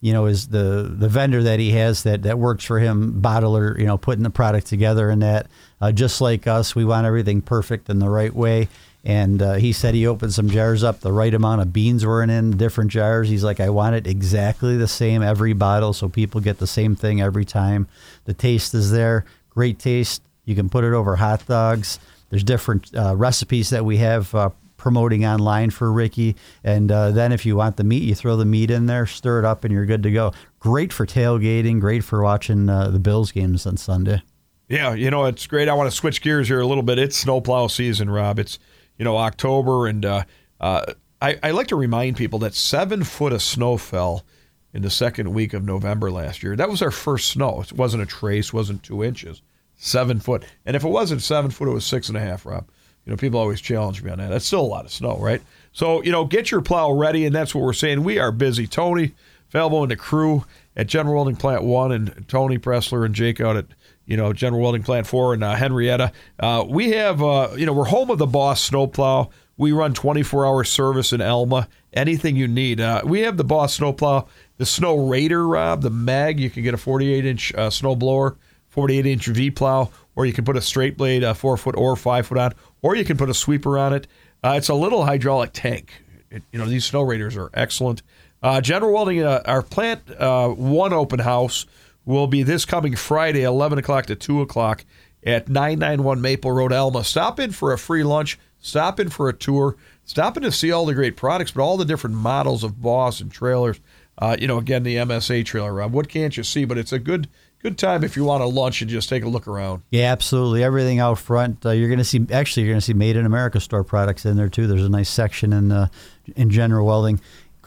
you 0.00 0.12
know, 0.12 0.26
is 0.26 0.48
the 0.48 0.94
the 0.96 1.08
vendor 1.08 1.42
that 1.42 1.58
he 1.58 1.72
has 1.72 2.04
that 2.04 2.22
that 2.22 2.38
works 2.38 2.64
for 2.64 2.78
him, 2.78 3.20
bottler, 3.20 3.78
you 3.78 3.86
know, 3.86 3.98
putting 3.98 4.22
the 4.22 4.30
product 4.30 4.66
together, 4.66 5.10
and 5.10 5.22
that 5.22 5.48
uh, 5.80 5.92
just 5.92 6.20
like 6.20 6.46
us, 6.46 6.74
we 6.74 6.84
want 6.84 7.06
everything 7.06 7.42
perfect 7.42 7.90
in 7.90 7.98
the 7.98 8.08
right 8.08 8.34
way. 8.34 8.68
And 9.04 9.40
uh, 9.40 9.54
he 9.54 9.72
said 9.72 9.94
he 9.94 10.04
opened 10.04 10.34
some 10.34 10.50
jars 10.50 10.82
up, 10.82 10.98
the 10.98 11.12
right 11.12 11.32
amount 11.32 11.60
of 11.60 11.72
beans 11.72 12.04
were 12.04 12.24
in 12.24 12.56
different 12.56 12.90
jars. 12.90 13.28
He's 13.28 13.44
like, 13.44 13.60
I 13.60 13.70
want 13.70 13.94
it 13.94 14.04
exactly 14.04 14.76
the 14.76 14.88
same 14.88 15.22
every 15.22 15.52
bottle, 15.52 15.92
so 15.92 16.08
people 16.08 16.40
get 16.40 16.58
the 16.58 16.66
same 16.66 16.96
thing 16.96 17.20
every 17.20 17.44
time. 17.44 17.86
The 18.24 18.34
taste 18.34 18.74
is 18.74 18.90
there, 18.90 19.24
great 19.48 19.78
taste. 19.78 20.22
You 20.44 20.56
can 20.56 20.68
put 20.68 20.82
it 20.82 20.92
over 20.92 21.14
hot 21.14 21.46
dogs. 21.46 22.00
There's 22.30 22.44
different 22.44 22.94
uh, 22.94 23.16
recipes 23.16 23.70
that 23.70 23.84
we 23.84 23.98
have 23.98 24.34
uh, 24.34 24.50
promoting 24.76 25.24
online 25.24 25.70
for 25.70 25.92
Ricky. 25.92 26.36
And 26.62 26.90
uh, 26.90 27.10
then 27.10 27.32
if 27.32 27.46
you 27.46 27.56
want 27.56 27.76
the 27.76 27.84
meat, 27.84 28.02
you 28.02 28.14
throw 28.14 28.36
the 28.36 28.44
meat 28.44 28.70
in 28.70 28.86
there, 28.86 29.06
stir 29.06 29.40
it 29.40 29.44
up, 29.44 29.64
and 29.64 29.72
you're 29.72 29.86
good 29.86 30.02
to 30.04 30.12
go. 30.12 30.32
Great 30.58 30.92
for 30.92 31.06
tailgating, 31.06 31.80
great 31.80 32.04
for 32.04 32.22
watching 32.22 32.68
uh, 32.68 32.90
the 32.90 32.98
Bills 32.98 33.32
games 33.32 33.66
on 33.66 33.76
Sunday. 33.76 34.22
Yeah, 34.68 34.94
you 34.94 35.10
know, 35.10 35.24
it's 35.26 35.46
great. 35.46 35.68
I 35.68 35.74
want 35.74 35.90
to 35.90 35.96
switch 35.96 36.20
gears 36.22 36.48
here 36.48 36.60
a 36.60 36.66
little 36.66 36.82
bit. 36.82 36.98
It's 36.98 37.16
snowplow 37.16 37.68
season, 37.68 38.10
Rob. 38.10 38.38
It's, 38.38 38.58
you 38.98 39.04
know, 39.04 39.16
October, 39.16 39.86
and 39.86 40.04
uh, 40.04 40.24
uh, 40.60 40.92
I, 41.22 41.38
I 41.42 41.50
like 41.52 41.68
to 41.68 41.76
remind 41.76 42.16
people 42.16 42.40
that 42.40 42.54
seven 42.54 43.04
foot 43.04 43.32
of 43.32 43.42
snow 43.42 43.76
fell 43.76 44.24
in 44.72 44.82
the 44.82 44.90
second 44.90 45.32
week 45.32 45.54
of 45.54 45.64
November 45.64 46.10
last 46.10 46.42
year. 46.42 46.56
That 46.56 46.68
was 46.68 46.82
our 46.82 46.90
first 46.90 47.28
snow. 47.28 47.62
It 47.62 47.72
wasn't 47.72 48.02
a 48.02 48.06
trace, 48.06 48.52
wasn't 48.52 48.82
two 48.82 49.04
inches 49.04 49.40
seven 49.76 50.20
foot. 50.20 50.44
And 50.64 50.76
if 50.76 50.84
it 50.84 50.88
wasn't 50.88 51.22
seven 51.22 51.50
foot, 51.50 51.68
it 51.68 51.72
was 51.72 51.86
six 51.86 52.08
and 52.08 52.16
a 52.16 52.20
half, 52.20 52.46
Rob. 52.46 52.68
You 53.04 53.12
know, 53.12 53.16
people 53.16 53.38
always 53.38 53.60
challenge 53.60 54.02
me 54.02 54.10
on 54.10 54.18
that. 54.18 54.30
That's 54.30 54.46
still 54.46 54.60
a 54.60 54.62
lot 54.62 54.84
of 54.84 54.90
snow, 54.90 55.16
right? 55.18 55.40
So, 55.72 56.02
you 56.02 56.10
know, 56.10 56.24
get 56.24 56.50
your 56.50 56.60
plow 56.60 56.90
ready, 56.90 57.24
and 57.24 57.34
that's 57.34 57.54
what 57.54 57.62
we're 57.62 57.72
saying. 57.72 58.02
We 58.02 58.18
are 58.18 58.32
busy. 58.32 58.66
Tony 58.66 59.12
Falvo 59.52 59.82
and 59.82 59.90
the 59.90 59.96
crew 59.96 60.44
at 60.76 60.88
General 60.88 61.14
Welding 61.16 61.36
Plant 61.36 61.62
1 61.62 61.92
and 61.92 62.24
Tony 62.28 62.58
Pressler 62.58 63.04
and 63.04 63.14
Jake 63.14 63.40
out 63.40 63.56
at, 63.56 63.66
you 64.06 64.16
know, 64.16 64.32
General 64.32 64.62
Welding 64.62 64.82
Plant 64.82 65.06
4 65.06 65.34
and 65.34 65.44
uh, 65.44 65.54
Henrietta. 65.54 66.10
Uh, 66.40 66.64
we 66.68 66.90
have, 66.90 67.22
uh, 67.22 67.50
you 67.56 67.64
know, 67.64 67.72
we're 67.72 67.84
home 67.84 68.10
of 68.10 68.18
the 68.18 68.26
Boss 68.26 68.60
snowplow. 68.60 69.30
We 69.56 69.70
run 69.72 69.94
24 69.94 70.44
hour 70.44 70.64
service 70.64 71.12
in 71.12 71.20
Elma. 71.20 71.68
Anything 71.92 72.36
you 72.36 72.48
need. 72.48 72.80
Uh, 72.80 73.02
we 73.04 73.20
have 73.20 73.36
the 73.36 73.44
Boss 73.44 73.74
snowplow, 73.74 74.26
the 74.58 74.66
Snow 74.66 75.08
Raider, 75.08 75.46
Rob, 75.46 75.80
the 75.80 75.90
Mag. 75.90 76.40
You 76.40 76.50
can 76.50 76.62
get 76.62 76.74
a 76.74 76.78
48 76.78 77.24
inch 77.24 77.54
uh, 77.54 77.70
snow 77.70 77.94
blower 77.94 78.36
48 78.76 79.06
inch 79.06 79.26
V 79.26 79.50
plow, 79.50 79.90
or 80.14 80.26
you 80.26 80.34
can 80.34 80.44
put 80.44 80.54
a 80.54 80.60
straight 80.60 80.98
blade, 80.98 81.24
a 81.24 81.34
four 81.34 81.56
foot 81.56 81.74
or 81.76 81.96
five 81.96 82.26
foot 82.26 82.36
on, 82.36 82.52
or 82.82 82.94
you 82.94 83.06
can 83.06 83.16
put 83.16 83.30
a 83.30 83.34
sweeper 83.34 83.78
on 83.78 83.94
it. 83.94 84.06
Uh, 84.44 84.52
it's 84.58 84.68
a 84.68 84.74
little 84.74 85.06
hydraulic 85.06 85.50
tank. 85.54 85.90
It, 86.30 86.42
you 86.52 86.58
know, 86.58 86.66
these 86.66 86.84
snow 86.84 87.00
raiders 87.00 87.38
are 87.38 87.48
excellent. 87.54 88.02
Uh, 88.42 88.60
General 88.60 88.92
Welding, 88.92 89.22
uh, 89.22 89.42
our 89.46 89.62
plant 89.62 90.02
uh, 90.10 90.48
one 90.50 90.92
open 90.92 91.20
house 91.20 91.64
will 92.04 92.26
be 92.26 92.42
this 92.42 92.66
coming 92.66 92.94
Friday, 92.96 93.44
11 93.44 93.78
o'clock 93.78 94.06
to 94.06 94.14
2 94.14 94.42
o'clock 94.42 94.84
at 95.24 95.48
991 95.48 96.20
Maple 96.20 96.52
Road, 96.52 96.70
Elma. 96.70 97.02
Stop 97.02 97.40
in 97.40 97.50
for 97.50 97.72
a 97.72 97.78
free 97.78 98.04
lunch, 98.04 98.38
stop 98.58 99.00
in 99.00 99.08
for 99.08 99.30
a 99.30 99.32
tour, 99.32 99.76
stop 100.04 100.36
in 100.36 100.42
to 100.42 100.52
see 100.52 100.70
all 100.70 100.84
the 100.84 100.94
great 100.94 101.16
products, 101.16 101.50
but 101.50 101.62
all 101.62 101.78
the 101.78 101.86
different 101.86 102.14
models 102.14 102.62
of 102.62 102.82
Boss 102.82 103.22
and 103.22 103.32
trailers. 103.32 103.80
Uh, 104.18 104.36
you 104.38 104.46
know, 104.46 104.58
again, 104.58 104.82
the 104.82 104.96
MSA 104.96 105.46
trailer, 105.46 105.72
Rob. 105.72 105.92
What 105.92 106.10
can't 106.10 106.36
you 106.36 106.42
see? 106.42 106.66
But 106.66 106.78
it's 106.78 106.92
a 106.92 106.98
good 106.98 107.28
good 107.66 107.78
time 107.78 108.04
if 108.04 108.16
you 108.16 108.22
want 108.22 108.44
a 108.44 108.46
lunch 108.46 108.80
and 108.80 108.88
just 108.88 109.08
take 109.08 109.24
a 109.24 109.28
look 109.28 109.48
around. 109.48 109.82
Yeah, 109.90 110.12
absolutely. 110.12 110.62
Everything 110.62 111.00
out 111.00 111.18
front. 111.18 111.66
Uh, 111.66 111.70
you're 111.70 111.88
going 111.88 111.98
to 111.98 112.04
see. 112.04 112.24
Actually, 112.30 112.62
you're 112.64 112.72
going 112.72 112.80
to 112.80 112.86
see 112.86 112.94
Made 112.94 113.16
in 113.16 113.26
America 113.26 113.58
store 113.60 113.82
products 113.82 114.24
in 114.24 114.36
there 114.36 114.48
too. 114.48 114.68
There's 114.68 114.84
a 114.84 114.88
nice 114.88 115.08
section 115.08 115.52
in 115.52 115.72
uh, 115.72 115.88
in 116.36 116.50
General 116.50 116.86
Welding. 116.86 117.20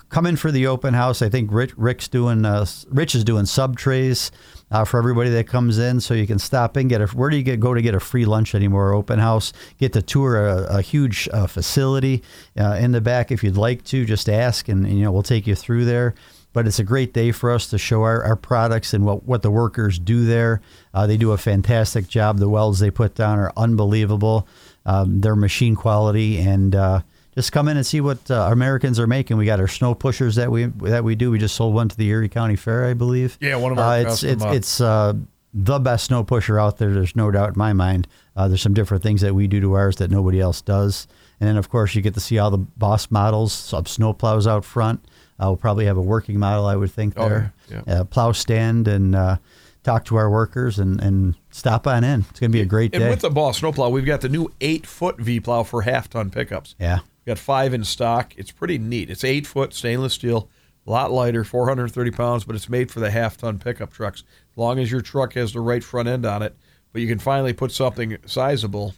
Come 0.08 0.26
in 0.26 0.38
for 0.38 0.52
the 0.52 0.68
open 0.68 0.94
house. 0.94 1.22
I 1.22 1.28
think 1.28 1.52
Rich, 1.52 1.74
Rick's 1.76 2.08
doing. 2.08 2.46
Uh, 2.46 2.66
Rich 2.88 3.14
is 3.14 3.26
doing 3.26 3.46
sub 3.46 3.78
trays. 3.78 4.32
Uh, 4.72 4.86
for 4.86 5.00
everybody 5.00 5.32
that 5.32 5.48
comes 5.48 5.80
in, 5.80 6.00
so 6.00 6.14
you 6.14 6.28
can 6.28 6.38
stop 6.38 6.78
in. 6.78 6.88
Get 6.88 7.02
a 7.02 7.08
where 7.08 7.32
do 7.32 7.38
you 7.38 7.42
get 7.42 7.60
go 7.60 7.74
to 7.74 7.82
get 7.82 7.96
a 7.96 8.00
free 8.00 8.26
lunch 8.26 8.54
anymore? 8.54 8.94
Open 8.94 9.18
house. 9.18 9.52
Get 9.80 9.94
to 9.94 10.02
tour 10.04 10.46
a, 10.46 10.78
a 10.78 10.82
huge 10.84 11.28
uh, 11.34 11.48
facility 11.48 12.22
uh, 12.56 12.78
in 12.80 12.92
the 12.92 13.02
back 13.02 13.32
if 13.32 13.44
you'd 13.44 13.58
like 13.58 13.84
to. 13.86 14.06
Just 14.06 14.30
ask, 14.30 14.70
and, 14.70 14.86
and 14.86 14.96
you 14.96 15.04
know 15.04 15.12
we'll 15.12 15.24
take 15.24 15.48
you 15.48 15.56
through 15.56 15.86
there 15.86 16.14
but 16.60 16.68
it's 16.68 16.78
a 16.78 16.84
great 16.84 17.14
day 17.14 17.32
for 17.32 17.52
us 17.52 17.68
to 17.68 17.78
show 17.78 18.04
our, 18.04 18.22
our 18.22 18.36
products 18.36 18.94
and 18.94 19.06
what, 19.06 19.24
what 19.24 19.44
the 19.44 19.50
workers 19.50 19.98
do 19.98 20.26
there. 20.26 20.60
Uh, 20.94 21.08
they 21.08 21.16
do 21.16 21.32
a 21.32 21.38
fantastic 21.38 22.06
job. 22.10 22.38
The 22.38 22.50
welds 22.50 22.80
they 22.80 22.92
put 22.92 23.16
down 23.16 23.40
are 23.40 23.54
unbelievable. 23.56 24.46
Um, 24.86 25.22
they're 25.22 25.38
machine 25.38 25.78
quality, 25.78 26.38
and 26.38 26.76
uh, 26.76 27.00
just 27.34 27.54
come 27.54 27.70
in 27.70 27.78
and 27.78 27.86
see 27.86 28.02
what 28.02 28.30
uh, 28.30 28.50
Americans 28.52 29.00
are 29.00 29.08
making. 29.08 29.38
We 29.38 29.46
got 29.46 29.62
our 29.62 29.70
snow 29.70 29.96
pushers 29.96 30.36
that 30.36 30.52
we 30.52 30.66
that 30.66 31.06
we 31.06 31.16
do. 31.16 31.32
We 31.32 31.40
just 31.40 31.56
sold 31.56 31.74
one 31.74 31.88
to 31.88 31.96
the 31.96 32.10
Erie 32.10 32.28
County 32.28 32.58
Fair, 32.58 32.88
I 32.88 32.94
believe. 32.94 33.38
Yeah, 33.40 33.56
one 33.56 33.72
of 33.72 33.80
our. 33.80 33.94
Uh, 33.94 34.00
it's 34.00 34.24
it's, 34.24 34.44
it's 34.44 34.82
uh, 34.82 35.14
the 35.54 35.80
best 35.80 36.08
snow 36.08 36.26
pusher 36.26 36.60
out 36.60 36.78
there. 36.78 36.94
There's 36.94 37.16
no 37.16 37.32
doubt 37.32 37.54
in 37.54 37.58
my 37.58 37.72
mind. 37.72 38.06
Uh, 38.36 38.50
there's 38.50 38.62
some 38.62 38.74
different 38.74 39.02
things 39.02 39.22
that 39.22 39.34
we 39.34 39.48
do 39.48 39.62
to 39.62 39.76
ours 39.76 39.96
that 39.96 40.12
nobody 40.12 40.42
else 40.42 40.62
does. 40.62 41.08
And 41.40 41.48
then, 41.48 41.56
of 41.56 41.70
course, 41.70 41.96
you 41.96 42.02
get 42.02 42.16
to 42.16 42.20
see 42.20 42.38
all 42.38 42.52
the 42.52 42.58
boss 42.58 43.10
models 43.10 43.74
of 43.74 43.88
snow 43.88 44.12
plows 44.12 44.46
out 44.46 44.66
front. 44.66 45.06
We'll 45.40 45.58
probably 45.58 45.86
have 45.86 45.98
a 45.98 46.02
working 46.02 46.38
model, 46.40 46.66
I 46.66 46.76
would 46.76 46.92
think, 46.92 47.14
oh, 47.18 47.30
there. 47.30 47.54
Oh, 47.72 47.82
yeah. 47.88 47.94
Uh, 47.94 48.04
plow 48.04 48.32
stand 48.32 48.88
and 48.88 49.16
uh, 49.16 49.38
talk 49.84 50.06
to 50.06 50.16
our 50.18 50.30
workers 50.30 50.80
and, 50.80 51.02
and 51.02 51.36
stop 51.50 51.88
on 51.88 52.04
in. 52.04 52.26
It's 52.30 52.40
going 52.40 52.52
to 52.52 52.56
be 52.56 52.62
a 52.62 52.66
great 52.66 52.92
day. 52.92 53.00
And 53.00 53.10
with 53.10 53.22
the 53.22 53.30
Boss 53.30 53.60
Snowplow, 53.60 53.90
we've 53.90 54.06
got 54.06 54.22
the 54.22 54.30
new 54.30 54.52
eight 54.62 54.86
foot 54.86 55.18
V 55.18 55.40
plow 55.40 55.64
for 55.64 55.84
half 55.84 56.10
ton 56.10 56.30
pickups. 56.30 56.76
Yeah. 56.80 57.00
We've 57.00 57.36
got 57.36 57.40
five 57.40 57.74
in 57.74 57.84
stock. 57.84 58.34
It's 58.38 58.52
pretty 58.52 58.78
neat. 58.78 59.10
It's 59.10 59.24
eight 59.24 59.48
foot 59.48 59.74
stainless 59.74 60.14
steel, 60.14 60.50
a 60.86 60.92
lot 60.92 61.12
lighter, 61.12 61.44
430 61.44 62.12
pounds, 62.12 62.44
but 62.44 62.56
it's 62.56 62.70
made 62.70 62.92
for 62.92 63.00
the 63.00 63.12
half 63.12 63.38
ton 63.38 63.60
pickup 63.60 63.94
trucks. 63.94 64.24
As 64.52 64.58
long 64.58 64.80
as 64.80 64.92
your 64.92 65.02
truck 65.02 65.34
has 65.34 65.54
the 65.54 65.62
right 65.62 65.84
front 65.84 66.08
end 66.08 66.26
on 66.26 66.42
it, 66.42 66.56
but 66.92 67.02
you 67.02 67.08
can 67.08 67.20
finally 67.20 67.54
put 67.54 67.72
something 67.72 68.18
sizable 68.26 68.94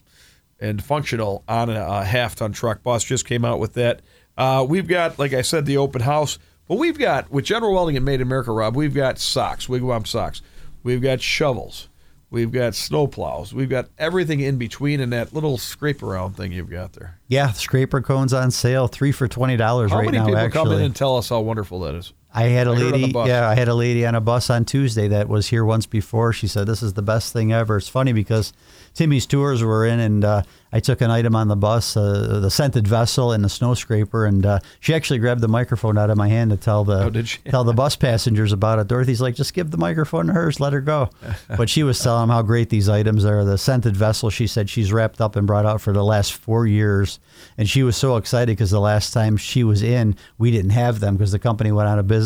and 0.60 0.84
functional 0.84 1.44
on 1.48 1.70
a, 1.70 1.82
a 1.82 2.04
half 2.04 2.36
ton 2.36 2.52
truck. 2.52 2.84
Boss 2.84 3.04
just 3.04 3.26
came 3.26 3.44
out 3.44 3.60
with 3.60 3.74
that. 3.74 4.02
Uh, 4.42 4.64
we've 4.64 4.88
got, 4.88 5.20
like 5.20 5.34
I 5.34 5.44
said, 5.44 5.68
the 5.68 5.78
open 5.78 6.02
house. 6.02 6.40
But 6.68 6.80
we've 6.80 6.98
got, 6.98 7.30
with 7.30 7.46
General 7.46 7.74
Welding 7.76 7.96
and 7.96 8.04
Made 8.04 8.16
in 8.16 8.22
America, 8.24 8.52
Rob, 8.52 8.76
we've 8.76 8.94
got 8.94 9.20
socks, 9.20 9.68
wigwam 9.68 10.08
socks. 10.08 10.42
We've 10.82 11.02
got 11.02 11.22
shovels. 11.22 11.90
We've 12.32 12.52
got 12.52 12.74
snow 12.74 13.06
plows. 13.06 13.54
We've 13.54 13.70
got 13.70 13.90
everything 14.00 14.40
in 14.40 14.58
between 14.58 15.00
and 15.00 15.14
that 15.14 15.32
little 15.32 15.60
scrape 15.60 16.02
around 16.02 16.38
thing 16.38 16.54
you've 16.54 16.72
got 16.72 16.94
there. 16.94 17.20
Yeah, 17.28 17.52
scraper 17.52 18.02
cones 18.02 18.34
on 18.34 18.50
sale, 18.50 18.88
three 18.88 19.12
for 19.12 19.28
twenty 19.28 19.58
dollars 19.58 19.92
right 19.92 19.98
now. 19.98 20.22
How 20.22 20.26
many 20.26 20.26
people 20.26 20.38
actually. 20.38 20.64
come 20.64 20.72
in 20.72 20.82
and 20.82 20.96
tell 20.96 21.18
us 21.18 21.30
how 21.30 21.42
wonderful 21.42 21.82
that 21.82 21.94
is? 21.94 22.14
I 22.34 22.44
had 22.44 22.68
a 22.68 22.72
I 22.72 22.76
heard 22.76 22.94
on 22.94 23.02
the 23.02 23.08
lady, 23.08 23.30
yeah, 23.30 23.50
I 23.50 23.56
had 23.56 23.68
a 23.68 23.76
lady 23.76 24.06
on 24.06 24.16
a 24.16 24.22
bus 24.22 24.50
on 24.50 24.64
Tuesday 24.64 25.10
that 25.10 25.28
was 25.28 25.48
here 25.48 25.66
once 25.66 25.86
before. 25.86 26.32
She 26.32 26.48
said, 26.48 26.66
"This 26.66 26.82
is 26.82 26.94
the 26.94 27.02
best 27.02 27.34
thing 27.34 27.52
ever." 27.52 27.78
It's 27.78 27.90
funny 27.90 28.14
because 28.14 28.54
Timmy's 28.94 29.26
tours 29.26 29.64
were 29.64 29.86
in, 29.86 30.00
and 30.00 30.24
uh, 30.24 30.44
I 30.72 30.80
took 30.80 31.02
an 31.02 31.12
item 31.12 31.36
on 31.36 31.50
the 31.50 31.58
bus, 31.58 31.98
uh, 31.98 32.40
the 32.42 32.50
scented 32.50 32.88
vessel 32.88 33.34
and 33.34 33.44
the 33.44 33.50
snow 33.50 33.74
scraper, 33.74 34.26
and 34.26 34.46
uh, 34.46 34.60
she 34.80 34.94
actually 34.94 35.20
grabbed 35.20 35.42
the 35.42 35.50
microphone 35.50 35.98
out 35.98 36.10
of 36.10 36.18
my 36.18 36.30
hand 36.30 36.52
to 36.52 36.58
tell 36.58 36.86
the 36.86 37.02
Oh, 37.02 37.50
tell 37.52 37.64
the 37.66 37.74
bus 37.74 37.98
passengers 37.98 38.54
about 38.54 38.80
it. 38.80 38.88
Dorothy's 38.88 39.20
like, 39.20 39.36
"Just 39.36 39.54
give 39.54 39.70
the 39.72 39.78
microphone 39.78 40.28
to 40.28 40.34
hers, 40.34 40.62
let 40.62 40.72
her 40.72 40.82
go." 40.82 41.10
but 41.58 41.70
she 41.70 41.84
was 41.84 42.00
telling 42.00 42.24
them 42.24 42.30
how 42.30 42.42
great 42.44 42.70
these 42.70 42.88
items 42.88 43.26
are. 43.26 43.44
The 43.44 43.58
scented 43.58 43.98
vessel, 43.98 44.30
she 44.30 44.48
said 44.48 44.70
she's 44.70 44.94
wrapped 44.94 45.20
up 45.20 45.36
and 45.36 45.46
brought 45.46 45.66
out 45.66 45.82
for 45.82 45.92
the 45.92 46.04
last 46.04 46.32
four 46.34 46.66
years, 46.66 47.20
and 47.58 47.68
she 47.68 47.84
was 47.84 47.98
so 47.98 48.16
excited 48.16 48.54
because 48.54 48.72
the 48.72 48.80
last 48.80 49.12
time 49.12 49.36
she 49.36 49.66
was 49.66 49.84
in, 49.84 50.16
we 50.38 50.52
didn't 50.52 50.72
have 50.72 51.02
them 51.02 51.18
because 51.18 51.34
the 51.34 51.40
company 51.40 51.74
went 51.74 51.90
out 51.90 52.00
of 52.00 52.08
business. 52.08 52.21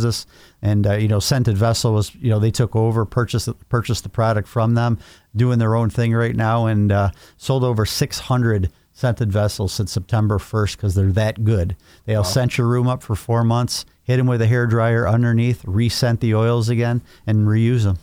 And 0.61 0.85
uh, 0.87 0.93
you 0.93 1.07
know, 1.07 1.19
scented 1.19 1.57
vessel 1.57 1.93
was 1.93 2.13
you 2.15 2.29
know 2.29 2.39
they 2.39 2.51
took 2.51 2.75
over, 2.75 3.05
purchased 3.05 3.47
purchased 3.69 4.03
the 4.03 4.09
product 4.09 4.47
from 4.47 4.73
them, 4.73 4.97
doing 5.35 5.59
their 5.59 5.75
own 5.75 5.89
thing 5.89 6.13
right 6.13 6.35
now, 6.35 6.65
and 6.65 6.91
uh, 6.91 7.11
sold 7.37 7.63
over 7.63 7.85
six 7.85 8.19
hundred 8.19 8.71
scented 8.93 9.29
vessels 9.29 9.73
since 9.73 9.91
September 9.91 10.37
1st 10.37 10.77
because 10.77 10.95
they're 10.95 11.11
that 11.11 11.43
good. 11.43 11.75
They'll 12.05 12.23
scent 12.23 12.57
your 12.57 12.65
room 12.67 12.87
up 12.87 13.03
for 13.03 13.13
four 13.13 13.43
months, 13.43 13.85
hit 14.03 14.15
them 14.15 14.25
with 14.25 14.41
a 14.41 14.47
hair 14.47 14.65
dryer 14.67 15.05
underneath, 15.05 15.65
rescent 15.65 16.21
the 16.21 16.33
oils 16.33 16.69
again, 16.69 17.01
and 17.27 17.45
reuse 17.45 17.83
them. 17.83 17.99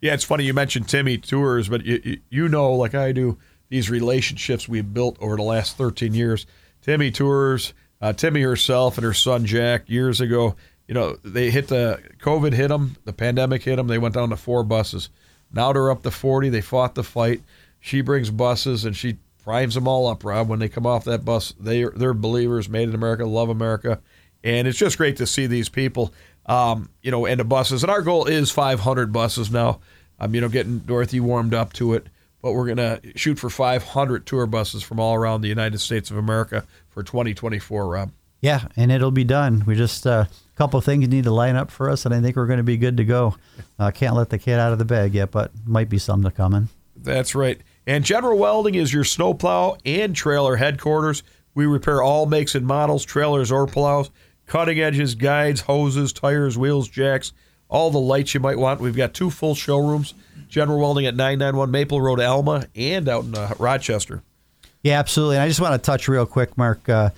Yeah, 0.00 0.14
it's 0.14 0.22
funny 0.22 0.44
you 0.44 0.54
mentioned 0.54 0.88
Timmy 0.88 1.18
Tours, 1.18 1.68
but 1.68 1.84
you, 1.84 2.00
you- 2.04 2.20
you 2.30 2.48
know, 2.48 2.72
like 2.74 2.94
I 2.94 3.10
do, 3.10 3.38
these 3.70 3.90
relationships 3.90 4.68
we've 4.68 4.94
built 4.94 5.16
over 5.20 5.34
the 5.34 5.42
last 5.42 5.76
13 5.76 6.14
years. 6.14 6.46
Timmy 6.80 7.10
Tours, 7.10 7.74
uh, 8.00 8.12
Timmy 8.12 8.42
herself 8.42 8.98
and 8.98 9.04
her 9.04 9.12
son 9.14 9.46
Jack 9.46 9.90
years 9.90 10.20
ago, 10.20 10.54
you 10.88 10.94
know, 10.94 11.16
they 11.24 11.50
hit 11.50 11.68
the 11.68 12.00
COVID 12.20 12.52
hit 12.52 12.68
them, 12.68 12.96
the 13.04 13.12
pandemic 13.12 13.62
hit 13.62 13.76
them. 13.76 13.88
They 13.88 13.98
went 13.98 14.14
down 14.14 14.30
to 14.30 14.36
four 14.36 14.62
buses. 14.62 15.10
Now 15.52 15.72
they're 15.72 15.90
up 15.90 16.02
to 16.02 16.10
40. 16.10 16.48
They 16.48 16.60
fought 16.60 16.94
the 16.94 17.02
fight. 17.02 17.42
She 17.80 18.00
brings 18.00 18.30
buses 18.30 18.84
and 18.84 18.96
she 18.96 19.18
primes 19.42 19.74
them 19.74 19.88
all 19.88 20.06
up, 20.08 20.24
Rob. 20.24 20.48
When 20.48 20.58
they 20.58 20.68
come 20.68 20.86
off 20.86 21.04
that 21.04 21.24
bus, 21.24 21.54
they 21.58 21.84
they're 21.84 22.14
believers, 22.14 22.68
made 22.68 22.88
in 22.88 22.94
America, 22.94 23.24
love 23.24 23.48
America, 23.48 24.00
and 24.42 24.66
it's 24.66 24.78
just 24.78 24.98
great 24.98 25.16
to 25.18 25.26
see 25.26 25.46
these 25.46 25.68
people, 25.68 26.12
um, 26.46 26.90
you 27.02 27.10
know, 27.10 27.26
and 27.26 27.40
the 27.40 27.44
buses. 27.44 27.82
And 27.82 27.90
our 27.90 28.02
goal 28.02 28.26
is 28.26 28.50
500 28.50 29.12
buses 29.12 29.50
now. 29.50 29.80
I'm, 30.18 30.34
you 30.34 30.40
know, 30.40 30.48
getting 30.48 30.78
Dorothy 30.78 31.20
warmed 31.20 31.54
up 31.54 31.72
to 31.74 31.94
it, 31.94 32.06
but 32.42 32.52
we're 32.52 32.66
gonna 32.66 33.00
shoot 33.14 33.38
for 33.38 33.50
500 33.50 34.26
tour 34.26 34.46
buses 34.46 34.82
from 34.82 34.98
all 34.98 35.14
around 35.14 35.42
the 35.42 35.48
United 35.48 35.78
States 35.78 36.10
of 36.10 36.16
America 36.16 36.64
for 36.88 37.02
2024, 37.02 37.86
Rob. 37.86 38.10
Yeah, 38.46 38.68
and 38.76 38.92
it'll 38.92 39.10
be 39.10 39.24
done. 39.24 39.64
We 39.66 39.74
just 39.74 40.06
uh, 40.06 40.26
a 40.28 40.56
couple 40.56 40.80
things 40.80 41.08
need 41.08 41.24
to 41.24 41.32
line 41.32 41.56
up 41.56 41.68
for 41.68 41.90
us, 41.90 42.06
and 42.06 42.14
I 42.14 42.20
think 42.20 42.36
we're 42.36 42.46
going 42.46 42.58
to 42.58 42.62
be 42.62 42.76
good 42.76 42.98
to 42.98 43.04
go. 43.04 43.34
Uh, 43.76 43.90
can't 43.90 44.14
let 44.14 44.30
the 44.30 44.38
cat 44.38 44.60
out 44.60 44.70
of 44.70 44.78
the 44.78 44.84
bag 44.84 45.14
yet, 45.14 45.32
but 45.32 45.50
might 45.64 45.88
be 45.88 45.98
something 45.98 46.30
coming. 46.30 46.68
That's 46.94 47.34
right. 47.34 47.60
And 47.88 48.04
General 48.04 48.38
Welding 48.38 48.76
is 48.76 48.94
your 48.94 49.02
snowplow 49.02 49.78
and 49.84 50.14
trailer 50.14 50.54
headquarters. 50.54 51.24
We 51.54 51.66
repair 51.66 52.04
all 52.04 52.26
makes 52.26 52.54
and 52.54 52.64
models, 52.64 53.04
trailers 53.04 53.50
or 53.50 53.66
plows, 53.66 54.12
cutting 54.46 54.78
edges, 54.78 55.16
guides, 55.16 55.62
hoses, 55.62 56.12
tires, 56.12 56.56
wheels, 56.56 56.88
jacks, 56.88 57.32
all 57.68 57.90
the 57.90 57.98
lights 57.98 58.32
you 58.32 58.38
might 58.38 58.60
want. 58.60 58.78
We've 58.78 58.94
got 58.94 59.12
two 59.12 59.28
full 59.30 59.56
showrooms 59.56 60.14
General 60.48 60.78
Welding 60.78 61.06
at 61.06 61.16
991 61.16 61.72
Maple 61.72 62.00
Road, 62.00 62.20
Elma, 62.20 62.66
and 62.76 63.08
out 63.08 63.24
in 63.24 63.34
uh, 63.34 63.54
Rochester. 63.58 64.22
Yeah, 64.84 65.00
absolutely. 65.00 65.34
And 65.34 65.42
I 65.42 65.48
just 65.48 65.60
want 65.60 65.74
to 65.74 65.84
touch 65.84 66.06
real 66.06 66.26
quick, 66.26 66.56
Mark. 66.56 66.88
Uh, 66.88 67.10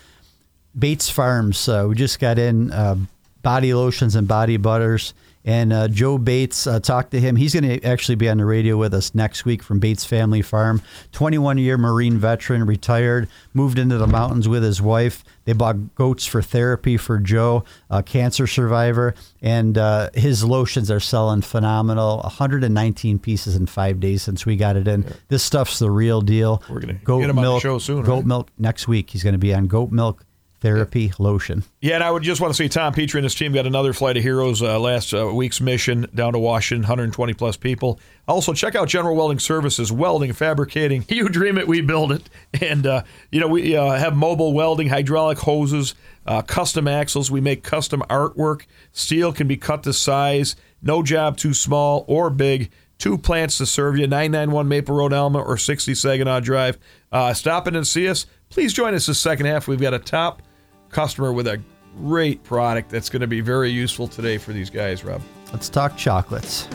Bates 0.78 1.10
Farms. 1.10 1.68
Uh, 1.68 1.86
we 1.88 1.94
just 1.94 2.18
got 2.20 2.38
in 2.38 2.70
uh, 2.72 2.96
body 3.42 3.74
lotions 3.74 4.14
and 4.14 4.28
body 4.28 4.56
butters. 4.56 5.14
And 5.44 5.72
uh, 5.72 5.88
Joe 5.88 6.18
Bates, 6.18 6.66
uh, 6.66 6.78
talked 6.78 7.12
to 7.12 7.20
him. 7.20 7.34
He's 7.34 7.54
going 7.54 7.80
to 7.80 7.82
actually 7.82 8.16
be 8.16 8.28
on 8.28 8.36
the 8.36 8.44
radio 8.44 8.76
with 8.76 8.92
us 8.92 9.14
next 9.14 9.46
week 9.46 9.62
from 9.62 9.78
Bates 9.78 10.04
Family 10.04 10.42
Farm. 10.42 10.82
21 11.12 11.56
year 11.56 11.78
Marine 11.78 12.18
veteran, 12.18 12.66
retired, 12.66 13.28
moved 13.54 13.78
into 13.78 13.96
the 13.96 14.06
mountains 14.06 14.46
with 14.46 14.62
his 14.62 14.82
wife. 14.82 15.24
They 15.46 15.54
bought 15.54 15.94
goats 15.94 16.26
for 16.26 16.42
therapy 16.42 16.98
for 16.98 17.18
Joe, 17.18 17.64
a 17.88 18.02
cancer 18.02 18.46
survivor. 18.46 19.14
And 19.40 19.78
uh, 19.78 20.10
his 20.12 20.44
lotions 20.44 20.90
are 20.90 21.00
selling 21.00 21.40
phenomenal 21.40 22.18
119 22.18 23.18
pieces 23.18 23.56
in 23.56 23.64
five 23.66 24.00
days 24.00 24.20
since 24.20 24.44
we 24.44 24.56
got 24.56 24.76
it 24.76 24.86
in. 24.86 25.06
This 25.28 25.42
stuff's 25.42 25.78
the 25.78 25.90
real 25.90 26.20
deal. 26.20 26.62
We're 26.68 26.80
gonna 26.80 26.94
goat 26.94 27.20
get 27.20 27.30
him 27.30 27.38
on 27.38 27.44
the 27.44 27.50
milk, 27.50 27.62
show 27.62 27.78
soon, 27.78 28.02
Goat 28.04 28.16
right? 28.16 28.26
milk 28.26 28.48
next 28.58 28.86
week. 28.86 29.08
He's 29.10 29.22
going 29.22 29.32
to 29.32 29.38
be 29.38 29.54
on 29.54 29.66
goat 29.66 29.92
milk 29.92 30.24
therapy 30.60 31.12
lotion. 31.18 31.62
Yeah, 31.80 31.94
and 31.94 32.04
I 32.04 32.10
would 32.10 32.22
just 32.22 32.40
want 32.40 32.52
to 32.52 32.56
say 32.56 32.68
Tom 32.68 32.92
Petrie 32.92 33.18
and 33.18 33.24
his 33.24 33.34
team 33.34 33.52
got 33.52 33.66
another 33.66 33.92
flight 33.92 34.16
of 34.16 34.22
heroes 34.22 34.62
uh, 34.62 34.78
last 34.78 35.14
uh, 35.14 35.26
week's 35.32 35.60
mission 35.60 36.06
down 36.14 36.32
to 36.32 36.38
Washington, 36.38 36.82
120 36.82 37.34
plus 37.34 37.56
people. 37.56 38.00
Also, 38.26 38.52
check 38.52 38.74
out 38.74 38.88
General 38.88 39.16
Welding 39.16 39.38
Services, 39.38 39.92
welding, 39.92 40.32
fabricating. 40.32 41.04
You 41.18 41.28
dream 41.28 41.58
it, 41.58 41.66
we 41.66 41.80
build 41.80 42.12
it. 42.12 42.30
And, 42.60 42.86
uh, 42.86 43.02
you 43.32 43.40
know, 43.40 43.48
we 43.48 43.76
uh, 43.76 43.92
have 43.92 44.14
mobile 44.14 44.52
welding, 44.52 44.88
hydraulic 44.88 45.38
hoses, 45.38 45.96
uh, 46.26 46.42
custom 46.42 46.86
axles. 46.86 47.28
We 47.28 47.40
make 47.40 47.64
custom 47.64 48.02
artwork. 48.08 48.66
Steel 48.92 49.32
can 49.32 49.48
be 49.48 49.56
cut 49.56 49.82
to 49.82 49.92
size, 49.92 50.54
no 50.80 51.02
job 51.02 51.36
too 51.36 51.54
small 51.54 52.04
or 52.06 52.30
big. 52.30 52.70
Two 52.98 53.16
plants 53.16 53.58
to 53.58 53.66
serve 53.66 53.96
you 53.96 54.06
991 54.06 54.68
Maple 54.68 54.94
Road, 54.94 55.12
Elma, 55.12 55.40
or 55.40 55.56
60 55.56 55.94
Saginaw 55.94 56.40
Drive. 56.40 56.78
Uh, 57.12 57.32
stop 57.32 57.66
in 57.68 57.76
and 57.76 57.86
see 57.86 58.08
us. 58.08 58.26
Please 58.50 58.72
join 58.72 58.94
us 58.94 59.06
this 59.06 59.20
second 59.20 59.46
half. 59.46 59.68
We've 59.68 59.80
got 59.80 59.94
a 59.94 59.98
top 59.98 60.42
customer 60.90 61.32
with 61.32 61.46
a 61.46 61.60
great 61.96 62.42
product 62.44 62.90
that's 62.90 63.08
going 63.08 63.20
to 63.20 63.26
be 63.26 63.40
very 63.40 63.70
useful 63.70 64.08
today 64.08 64.38
for 64.38 64.52
these 64.52 64.70
guys, 64.70 65.04
Rob. 65.04 65.22
Let's 65.52 65.68
talk 65.68 65.96
chocolates. 65.96 66.68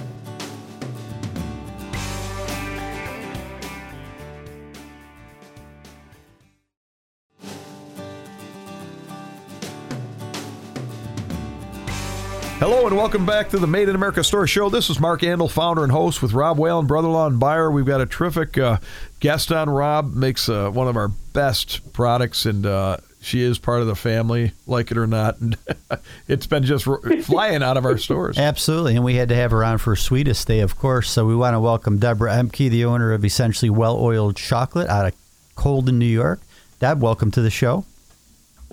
Hello 12.60 12.88
and 12.88 12.96
welcome 12.96 13.26
back 13.26 13.50
to 13.50 13.60
the 13.60 13.68
Made 13.68 13.90
in 13.90 13.96
America 13.96 14.24
Store 14.24 14.48
Show. 14.48 14.70
This 14.70 14.90
is 14.90 14.98
Mark 14.98 15.20
Andrle, 15.20 15.52
founder 15.52 15.84
and 15.84 15.92
host 15.92 16.22
with 16.22 16.32
Rob 16.32 16.58
Whalen, 16.58 16.88
brother-in-law 16.88 17.28
and 17.28 17.38
buyer. 17.38 17.70
We've 17.70 17.86
got 17.86 18.00
a 18.00 18.06
terrific 18.06 18.58
uh, 18.58 18.78
guest 19.20 19.52
on. 19.52 19.70
Rob 19.70 20.14
makes 20.14 20.48
uh, 20.48 20.70
one 20.70 20.88
of 20.88 20.96
our 20.96 21.10
best 21.10 21.92
products, 21.92 22.46
and 22.46 22.66
uh, 22.66 23.00
she 23.24 23.42
is 23.42 23.58
part 23.58 23.82
of 23.82 23.88
the 23.88 23.96
family, 23.96 24.52
like 24.68 24.92
it 24.92 24.98
or 24.98 25.08
not. 25.08 25.40
And 25.40 25.58
it's 26.28 26.46
been 26.46 26.64
just 26.64 26.86
flying 27.24 27.64
out 27.64 27.78
of 27.78 27.86
our 27.86 27.98
stores. 27.98 28.38
Absolutely. 28.38 28.96
And 28.96 29.06
we 29.06 29.16
had 29.16 29.30
to 29.30 29.36
have 29.36 29.52
her 29.52 29.64
on 29.64 29.78
for 29.78 29.96
Sweetest 29.96 30.48
Day, 30.48 30.60
of 30.60 30.78
course. 30.78 31.10
So 31.10 31.26
we 31.26 31.36
want 31.36 31.54
to 31.54 31.60
welcome 31.60 31.98
Deborah 32.00 32.32
Emke, 32.32 32.70
the 32.70 32.86
owner 32.86 33.14
of 33.14 33.24
Essentially 33.24 33.70
Well 33.70 33.98
Oiled 33.98 34.36
Chocolate 34.36 34.90
out 34.90 35.08
of 35.08 35.14
Colden, 35.56 35.98
New 35.98 36.06
York. 36.06 36.42
Deb, 36.80 37.02
welcome 37.02 37.32
to 37.32 37.42
the 37.42 37.50
show. 37.50 37.86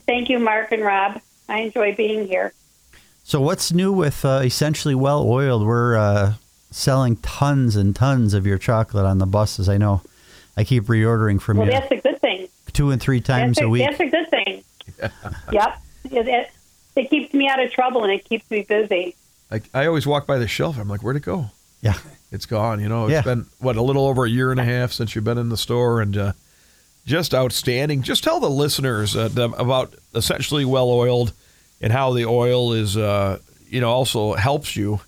Thank 0.07 0.29
you, 0.29 0.39
Mark 0.39 0.73
and 0.73 0.83
Rob. 0.83 1.21
I 1.49 1.61
enjoy 1.61 1.95
being 1.95 2.27
here. 2.27 2.53
So, 3.23 3.41
what's 3.41 3.73
new 3.73 3.93
with 3.93 4.25
uh, 4.25 4.41
Essentially 4.43 4.95
Well 4.95 5.23
Oiled? 5.23 5.65
We're 5.65 5.97
uh, 5.97 6.35
selling 6.71 7.17
tons 7.17 7.77
and 7.77 7.95
tons 7.95 8.35
of 8.35 8.47
your 8.47 8.59
chocolate 8.59 9.05
on 9.05 9.19
the 9.19 9.27
buses. 9.27 9.69
I 9.69 9.79
know. 9.79 10.03
I 10.57 10.65
keep 10.65 10.85
reordering 10.85 11.41
from 11.41 11.59
Well, 11.59 11.67
you 11.67 11.73
that's 11.73 11.91
a 11.93 11.97
good 11.97 12.03
thing. 12.03 12.10
Two 12.73 12.91
and 12.91 13.01
three 13.01 13.21
times 13.21 13.57
That's 13.57 13.67
a 13.67 13.69
week. 13.69 13.85
That's 13.89 14.01
a 14.01 14.07
good 14.09 14.31
thing. 14.31 14.65
Yep. 15.53 15.79
It, 16.11 16.29
it, 16.29 16.51
it 16.97 17.11
keeps 17.11 17.33
me 17.35 17.49
out 17.49 17.63
of 17.63 17.71
trouble 17.73 18.03
and 18.05 18.13
it 18.13 18.25
keeps 18.25 18.51
me 18.51 18.63
busy. 18.69 19.15
Like 19.51 19.65
I 19.75 19.87
always 19.87 20.07
walk 20.07 20.27
by 20.27 20.39
the 20.39 20.49
shelf. 20.49 20.79
I'm 20.79 20.89
like, 20.89 21.03
where'd 21.03 21.17
it 21.17 21.23
go? 21.23 21.51
Yeah. 21.81 21.95
It's 22.33 22.47
gone. 22.47 22.81
You 22.81 22.89
know, 22.89 23.05
it's 23.07 23.13
Yeah. 23.13 23.23
been 23.23 23.47
what 23.59 23.77
a 23.77 23.83
little 23.83 24.07
over 24.07 24.25
a 24.25 24.29
year 24.31 24.51
and 24.51 24.59
a 24.61 24.65
half 24.65 24.93
since 24.93 25.15
you've 25.15 25.25
been 25.25 25.39
in 25.39 25.49
the 25.49 25.57
store, 25.57 26.01
and 26.01 26.17
uh, 26.17 26.33
just 27.07 27.35
outstanding. 27.35 28.03
Just 28.03 28.23
tell 28.25 28.39
the 28.41 28.51
listeners 28.51 29.17
uh, 29.17 29.29
them 29.29 29.55
about 29.55 29.95
essentially 30.15 30.65
well 30.65 30.89
oiled 30.91 31.33
and 31.81 31.93
how 31.93 32.13
the 32.13 32.25
oil 32.27 32.73
is, 32.73 32.97
uh, 32.97 33.39
you 33.69 33.81
know, 33.81 33.91
also 33.91 34.35
helps 34.35 34.77
you. 34.77 35.01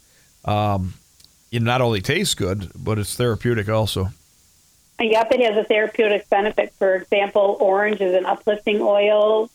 Um, 0.45 0.95
it 1.51 1.63
not 1.63 1.81
only 1.81 2.01
tastes 2.01 2.35
good, 2.35 2.71
but 2.75 2.99
it's 2.99 3.15
therapeutic 3.17 3.69
also. 3.69 4.09
Yep, 5.03 5.33
it 5.33 5.41
has 5.41 5.57
a 5.57 5.65
therapeutic 5.65 6.29
benefit. 6.31 6.73
For 6.79 6.95
example, 6.95 7.57
orange 7.61 8.01
is 8.01 8.15
an 8.15 8.25
uplifting 8.25 8.81
oil. 8.81 9.51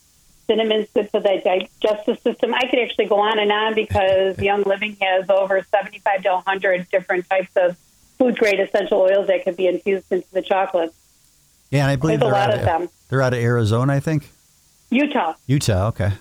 Cinnamon's 0.48 0.88
good 0.94 1.10
for 1.10 1.20
the 1.20 1.42
digestive 1.44 2.20
system. 2.22 2.54
I 2.54 2.68
could 2.70 2.80
actually 2.80 3.06
go 3.06 3.20
on 3.20 3.40
and 3.40 3.52
on 3.52 3.76
because 3.76 4.40
Young 4.40 4.64
Living 4.64 4.98
has 5.02 5.30
over 5.30 5.66
75 5.72 6.24
to 6.24 6.30
100 6.30 6.88
different 6.90 7.30
types 7.30 7.52
of 7.56 7.78
food 8.18 8.38
grade 8.38 8.60
essential 8.60 9.00
oils 9.00 9.28
that 9.28 9.44
could 9.44 9.58
be 9.58 9.68
infused 9.68 10.12
into 10.12 10.28
the 10.32 10.42
chocolate. 10.42 10.94
Yeah, 11.70 11.84
and 11.84 11.92
I 11.92 11.96
believe 11.98 12.20
There's 12.20 12.30
a 12.30 12.34
they're 12.34 12.42
lot 12.42 12.50
out 12.52 12.60
of 12.60 12.66
them. 12.66 12.90
They're 13.10 13.22
out 13.22 13.34
of 13.34 13.40
Arizona, 13.40 13.94
I 13.94 14.00
think. 14.00 14.30
Utah, 14.90 15.34
Utah. 15.48 15.88
Okay. 15.88 16.12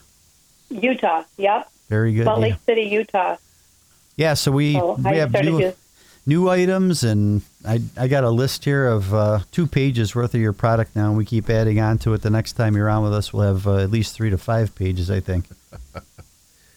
Utah. 0.70 1.22
Yep, 1.36 1.70
Very 1.88 2.12
good. 2.14 2.24
Salt 2.24 2.40
yeah. 2.40 2.46
Lake 2.46 2.56
City, 2.66 2.82
Utah. 2.82 3.36
Yeah, 4.16 4.34
so 4.34 4.50
we 4.50 4.74
So 4.74 4.94
we 4.94 5.18
have 5.18 5.32
new, 5.32 5.72
new 6.26 6.48
items, 6.48 7.04
and 7.04 7.42
I 7.66 7.80
I 7.96 8.08
got 8.08 8.24
a 8.24 8.30
list 8.30 8.64
here 8.64 8.86
of 8.86 9.12
uh, 9.12 9.40
two 9.50 9.66
pages 9.66 10.14
worth 10.14 10.34
of 10.34 10.40
your 10.40 10.52
product 10.52 10.94
now, 10.96 11.08
and 11.08 11.16
we 11.16 11.24
keep 11.24 11.50
adding 11.50 11.80
on 11.80 11.98
to 11.98 12.14
it. 12.14 12.22
The 12.22 12.30
next 12.30 12.52
time 12.52 12.76
you're 12.76 12.88
on 12.88 13.02
with 13.02 13.12
us, 13.12 13.32
we'll 13.32 13.46
have 13.54 13.66
uh, 13.66 13.78
at 13.78 13.90
least 13.90 14.14
three 14.14 14.30
to 14.30 14.38
five 14.38 14.74
pages, 14.74 15.10
I 15.10 15.20
think. 15.20 15.46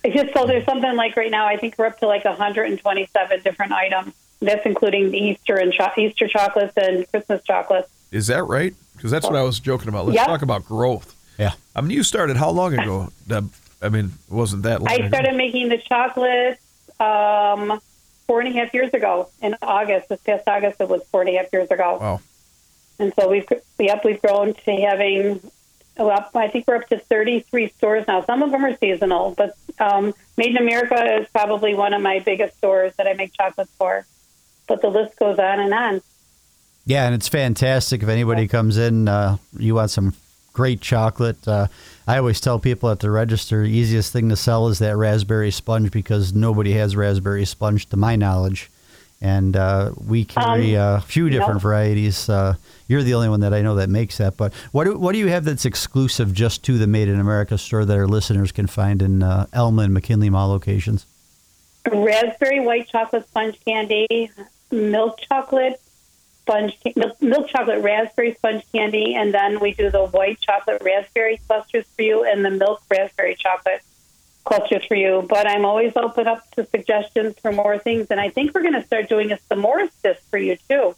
It's 0.01 0.15
just 0.15 0.33
so 0.33 0.45
there's 0.47 0.63
something 0.63 0.95
like 0.95 1.17
right 1.17 1.29
now. 1.29 1.45
I 1.45 1.57
think 1.57 1.75
we're 1.77 1.85
up 1.85 1.99
to 1.99 2.07
like 2.07 2.23
127 2.23 3.41
different 3.43 3.73
items. 3.73 4.13
That's 4.41 4.65
including 4.65 5.11
the 5.11 5.17
Easter 5.17 5.57
and 5.57 5.73
cho- 5.73 5.91
Easter 5.97 6.25
chocolates 6.29 6.71
and 6.77 7.05
Christmas 7.11 7.43
chocolates. 7.43 7.89
Is 8.09 8.27
that 8.27 8.45
right? 8.45 8.73
Because 8.95 9.11
that's 9.11 9.25
what 9.25 9.35
I 9.35 9.41
was 9.43 9.59
joking 9.59 9.89
about. 9.89 10.05
Let's 10.05 10.15
Yeah. 10.15 10.25
talk 10.25 10.41
about 10.41 10.63
growth. 10.63 11.13
Yeah. 11.37 11.51
I 11.75 11.81
mean, 11.81 11.91
you 11.91 12.03
started 12.03 12.37
how 12.37 12.49
long 12.49 12.73
ago? 12.79 13.09
I 13.81 13.89
mean, 13.89 14.05
it 14.29 14.33
wasn't 14.33 14.63
that 14.63 14.81
long 14.81 14.89
I 14.89 14.95
ago. 14.95 15.07
started 15.09 15.35
making 15.35 15.67
the 15.67 15.77
chocolates 15.79 16.61
um, 17.01 17.81
four 18.29 18.41
and 18.41 18.55
a 18.55 18.59
half 18.59 18.71
years 18.75 18.93
ago 18.93 19.27
in 19.41 19.55
August. 19.59 20.07
This 20.07 20.21
past 20.21 20.47
August, 20.47 20.79
it 20.79 20.87
was 20.87 21.01
four 21.11 21.21
and 21.21 21.31
a 21.31 21.37
half 21.37 21.51
years 21.51 21.71
ago. 21.71 21.97
Wow. 21.99 22.21
And 22.99 23.11
so 23.19 23.27
we've 23.27 23.47
yep 23.79 24.05
we've 24.05 24.21
grown 24.21 24.53
to 24.53 24.71
having 24.71 25.41
well 25.97 26.29
I 26.35 26.47
think 26.47 26.67
we're 26.67 26.75
up 26.75 26.87
to 26.89 26.99
33 26.99 27.69
stores 27.69 28.05
now. 28.07 28.23
Some 28.23 28.43
of 28.43 28.51
them 28.51 28.63
are 28.63 28.77
seasonal, 28.77 29.33
but 29.35 29.57
um, 29.79 30.13
Made 30.37 30.51
in 30.51 30.57
America 30.57 31.21
is 31.21 31.27
probably 31.29 31.73
one 31.73 31.95
of 31.95 32.03
my 32.03 32.19
biggest 32.19 32.55
stores 32.57 32.93
that 32.97 33.07
I 33.07 33.13
make 33.13 33.33
chocolates 33.33 33.71
for. 33.79 34.05
But 34.67 34.83
the 34.83 34.89
list 34.89 35.17
goes 35.17 35.39
on 35.39 35.59
and 35.59 35.73
on. 35.73 36.01
Yeah, 36.85 37.07
and 37.07 37.15
it's 37.15 37.27
fantastic. 37.27 38.03
If 38.03 38.09
anybody 38.09 38.47
comes 38.47 38.77
in, 38.77 39.07
uh, 39.07 39.37
you 39.57 39.73
want 39.73 39.89
some 39.89 40.13
great 40.53 40.81
chocolate. 40.81 41.47
Uh, 41.47 41.67
I 42.09 42.17
always 42.17 42.41
tell 42.41 42.57
people 42.57 42.89
at 42.89 43.01
the 43.01 43.11
register, 43.11 43.61
the 43.61 43.69
easiest 43.69 44.11
thing 44.11 44.29
to 44.29 44.35
sell 44.35 44.67
is 44.67 44.79
that 44.79 44.97
raspberry 44.97 45.51
sponge 45.51 45.91
because 45.91 46.33
nobody 46.33 46.73
has 46.73 46.95
raspberry 46.95 47.45
sponge 47.45 47.87
to 47.89 47.97
my 47.97 48.15
knowledge. 48.15 48.71
And 49.21 49.55
uh, 49.55 49.91
we 50.07 50.25
carry 50.25 50.75
Um, 50.75 50.95
a 50.95 51.01
few 51.01 51.29
different 51.29 51.61
varieties. 51.61 52.27
Uh, 52.27 52.55
you're 52.87 53.03
the 53.03 53.13
only 53.13 53.29
one 53.29 53.41
that 53.41 53.53
I 53.53 53.61
know 53.61 53.75
that 53.75 53.89
makes 53.89 54.17
that. 54.17 54.37
But 54.37 54.55
what 54.71 54.85
do, 54.85 54.97
what 54.97 55.11
do 55.11 55.19
you 55.19 55.27
have 55.27 55.45
that's 55.45 55.65
exclusive 55.65 56.33
just 56.33 56.63
to 56.63 56.79
the 56.79 56.87
Made 56.87 57.09
in 57.09 57.19
America 57.19 57.59
store 57.59 57.85
that 57.85 57.95
our 57.95 58.07
listeners 58.07 58.51
can 58.51 58.65
find 58.65 59.03
in 59.03 59.21
uh, 59.21 59.45
Elma 59.53 59.83
and 59.83 59.93
McKinley 59.93 60.31
Mall 60.31 60.49
locations? 60.49 61.05
Raspberry 61.91 62.59
white 62.59 62.89
chocolate 62.89 63.27
sponge 63.27 63.59
candy, 63.67 64.31
milk 64.71 65.19
chocolate 65.29 65.79
sponge 66.49 66.77
milk, 66.95 67.21
milk 67.21 67.47
chocolate 67.47 67.83
raspberry 67.83 68.33
sponge 68.33 68.63
candy, 68.71 69.15
and 69.15 69.33
then 69.33 69.59
we 69.59 69.73
do 69.73 69.91
the 69.91 70.05
white 70.07 70.39
chocolate 70.41 70.81
raspberry 70.83 71.39
clusters 71.47 71.85
for 71.95 72.01
you 72.01 72.23
and 72.23 72.43
the 72.43 72.49
milk 72.49 72.81
raspberry 72.89 73.35
chocolate 73.35 73.81
clusters 74.45 74.83
for 74.85 74.95
you. 74.95 75.25
But 75.27 75.47
I'm 75.47 75.65
always 75.65 75.93
open 75.95 76.27
up 76.27 76.49
to 76.51 76.65
suggestions 76.65 77.35
for 77.41 77.51
more 77.51 77.77
things, 77.77 78.07
and 78.09 78.19
I 78.19 78.29
think 78.29 78.53
we're 78.53 78.63
going 78.63 78.73
to 78.73 78.85
start 78.85 79.09
doing 79.09 79.31
a 79.31 79.39
s'mores 79.49 79.91
disc 80.03 80.21
for 80.29 80.39
you 80.39 80.57
too. 80.67 80.95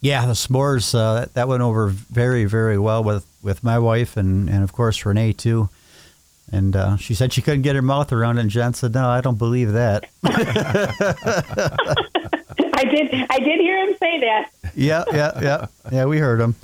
Yeah, 0.00 0.26
the 0.26 0.34
s'mores 0.34 0.94
uh, 0.94 1.26
that, 1.32 1.48
went 1.48 1.62
over 1.62 1.88
very, 1.88 2.44
very 2.44 2.78
well 2.78 3.02
with, 3.02 3.26
with 3.42 3.64
my 3.64 3.78
wife 3.78 4.16
and, 4.16 4.50
and 4.50 4.62
of 4.62 4.72
course 4.72 5.04
Renee 5.04 5.32
too. 5.32 5.70
And 6.52 6.76
uh, 6.76 6.96
she 6.98 7.14
said 7.14 7.32
she 7.32 7.40
couldn't 7.40 7.62
get 7.62 7.74
her 7.74 7.82
mouth 7.82 8.12
around 8.12 8.36
it. 8.36 8.42
And 8.42 8.50
Jen 8.50 8.74
said, 8.74 8.92
"No, 8.92 9.08
I 9.08 9.22
don't 9.22 9.38
believe 9.38 9.72
that." 9.72 10.04
I 12.76 12.84
did 12.84 13.14
I 13.30 13.38
did 13.38 13.60
hear 13.60 13.86
him 13.86 13.96
say 13.98 14.20
that. 14.20 14.50
yeah, 14.74 15.04
yeah, 15.12 15.40
yeah, 15.42 15.66
yeah. 15.92 16.04
We 16.06 16.18
heard 16.18 16.40
him. 16.40 16.54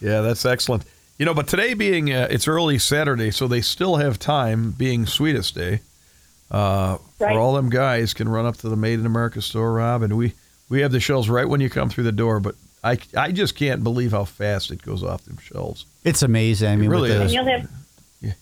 Yeah, 0.00 0.20
that's 0.20 0.44
excellent. 0.46 0.84
You 1.18 1.26
know, 1.26 1.34
but 1.34 1.48
today 1.48 1.74
being 1.74 2.12
uh, 2.12 2.28
it's 2.30 2.48
early 2.48 2.78
Saturday, 2.78 3.30
so 3.30 3.46
they 3.48 3.60
still 3.60 3.96
have 3.96 4.18
time. 4.18 4.70
Being 4.72 5.06
Sweetest 5.06 5.54
Day, 5.54 5.80
uh, 6.50 6.96
Right. 7.18 7.34
for 7.34 7.38
all 7.38 7.52
them 7.54 7.68
guys 7.68 8.14
can 8.14 8.28
run 8.28 8.46
up 8.46 8.56
to 8.58 8.68
the 8.70 8.76
Made 8.76 8.98
in 8.98 9.04
America 9.06 9.42
store, 9.42 9.72
Rob, 9.74 10.02
and 10.02 10.16
we 10.16 10.32
we 10.70 10.80
have 10.80 10.92
the 10.92 11.00
shelves 11.00 11.28
right 11.28 11.46
when 11.48 11.60
you 11.60 11.68
come 11.68 11.90
through 11.90 12.04
the 12.04 12.12
door. 12.12 12.40
But 12.40 12.54
I 12.82 12.98
I 13.16 13.32
just 13.32 13.54
can't 13.56 13.82
believe 13.84 14.12
how 14.12 14.24
fast 14.24 14.70
it 14.70 14.80
goes 14.82 15.02
off 15.04 15.24
them 15.24 15.36
shelves. 15.42 15.84
It's 16.04 16.22
amazing. 16.22 16.70
I 16.70 16.76
mean, 16.76 16.88
really 16.88 17.10
with 17.10 17.18
the, 17.18 17.20
And 17.20 17.26
is. 17.26 17.34
you'll 17.34 17.44
have 17.44 17.68
Yeah. 18.22 18.32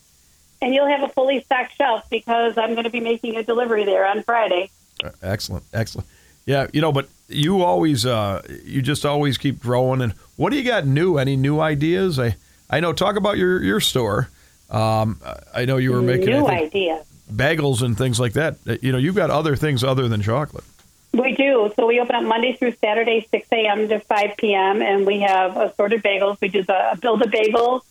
and 0.62 0.72
you'll 0.74 0.86
have 0.86 1.02
a 1.02 1.08
fully 1.08 1.42
stocked 1.42 1.74
shelf 1.76 2.04
because 2.10 2.56
I'm 2.56 2.74
going 2.74 2.84
to 2.84 2.90
be 2.90 3.00
making 3.00 3.34
a 3.36 3.42
delivery 3.42 3.84
there 3.84 4.06
on 4.06 4.22
Friday. 4.22 4.70
Uh, 5.02 5.10
Excellent, 5.22 5.64
excellent. 5.72 6.06
Yeah, 6.48 6.66
you 6.72 6.80
know, 6.80 6.92
but 6.92 7.10
you 7.28 7.62
always, 7.62 8.06
uh, 8.06 8.40
you 8.64 8.80
just 8.80 9.04
always 9.04 9.36
keep 9.36 9.60
growing. 9.60 10.00
And 10.00 10.12
what 10.36 10.48
do 10.48 10.56
you 10.56 10.64
got 10.64 10.86
new? 10.86 11.18
Any 11.18 11.36
new 11.36 11.60
ideas? 11.60 12.18
I, 12.18 12.36
I 12.70 12.80
know. 12.80 12.94
Talk 12.94 13.16
about 13.16 13.36
your 13.36 13.62
your 13.62 13.80
store. 13.80 14.30
Um, 14.70 15.20
I 15.54 15.66
know 15.66 15.76
you 15.76 15.92
were 15.92 16.00
making 16.00 16.30
New 16.30 16.46
think, 16.46 16.62
idea. 16.72 17.02
bagels 17.30 17.82
and 17.82 17.98
things 17.98 18.18
like 18.18 18.32
that. 18.32 18.56
Uh, 18.66 18.76
You 18.80 18.92
know, 18.92 18.98
you've 18.98 19.14
got 19.14 19.28
other 19.28 19.56
things 19.56 19.84
other 19.84 20.08
than 20.08 20.22
chocolate. 20.22 20.64
We 21.12 21.34
do. 21.34 21.70
So 21.76 21.86
we 21.86 22.00
open 22.00 22.14
up 22.16 22.22
Monday 22.24 22.54
through 22.54 22.74
Saturday, 22.80 23.26
6 23.30 23.48
a.m. 23.52 23.88
to 23.88 24.00
5 24.00 24.36
p.m., 24.38 24.80
and 24.80 25.06
we 25.06 25.20
have 25.20 25.54
assorted 25.56 26.02
bagels. 26.02 26.38
We 26.40 26.48
do 26.48 26.62
the 26.62 26.98
build 27.02 27.20
a 27.20 27.28
bagel 27.28 27.84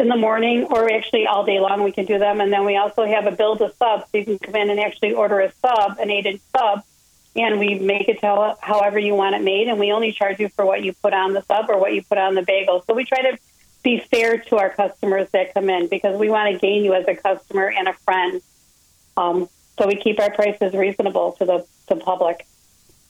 in 0.00 0.08
the 0.08 0.16
morning, 0.16 0.64
or 0.64 0.90
actually 0.90 1.26
all 1.26 1.44
day 1.44 1.60
long 1.60 1.82
we 1.82 1.92
can 1.92 2.06
do 2.06 2.18
them. 2.18 2.40
And 2.40 2.50
then 2.52 2.64
we 2.64 2.76
also 2.78 3.04
have 3.04 3.26
a 3.26 3.32
build 3.32 3.60
a 3.60 3.70
sub, 3.74 4.06
so 4.10 4.16
you 4.18 4.24
can 4.24 4.38
come 4.38 4.56
in 4.56 4.70
and 4.70 4.80
actually 4.80 5.12
order 5.12 5.40
a 5.40 5.52
sub, 5.60 5.98
an 5.98 6.10
eight 6.10 6.24
inch 6.24 6.40
sub, 6.56 6.84
and 7.38 7.58
we 7.58 7.78
make 7.78 8.08
it 8.08 8.20
to 8.20 8.56
however 8.60 8.98
you 8.98 9.14
want 9.14 9.34
it 9.36 9.42
made. 9.42 9.68
And 9.68 9.78
we 9.78 9.92
only 9.92 10.12
charge 10.12 10.40
you 10.40 10.48
for 10.48 10.66
what 10.66 10.82
you 10.82 10.92
put 10.92 11.12
on 11.14 11.32
the 11.32 11.42
sub 11.42 11.70
or 11.70 11.78
what 11.78 11.94
you 11.94 12.02
put 12.02 12.18
on 12.18 12.34
the 12.34 12.42
bagel. 12.42 12.82
So 12.86 12.94
we 12.94 13.04
try 13.04 13.22
to 13.22 13.38
be 13.84 14.00
fair 14.00 14.38
to 14.38 14.56
our 14.58 14.70
customers 14.70 15.28
that 15.32 15.54
come 15.54 15.70
in 15.70 15.86
because 15.88 16.18
we 16.18 16.28
want 16.28 16.52
to 16.52 16.58
gain 16.58 16.84
you 16.84 16.94
as 16.94 17.06
a 17.06 17.14
customer 17.14 17.68
and 17.68 17.86
a 17.88 17.92
friend. 17.92 18.42
Um, 19.16 19.48
so 19.78 19.86
we 19.86 19.96
keep 19.96 20.18
our 20.20 20.30
prices 20.30 20.74
reasonable 20.74 21.32
to 21.38 21.44
the, 21.44 21.66
the 21.88 21.96
public. 21.96 22.44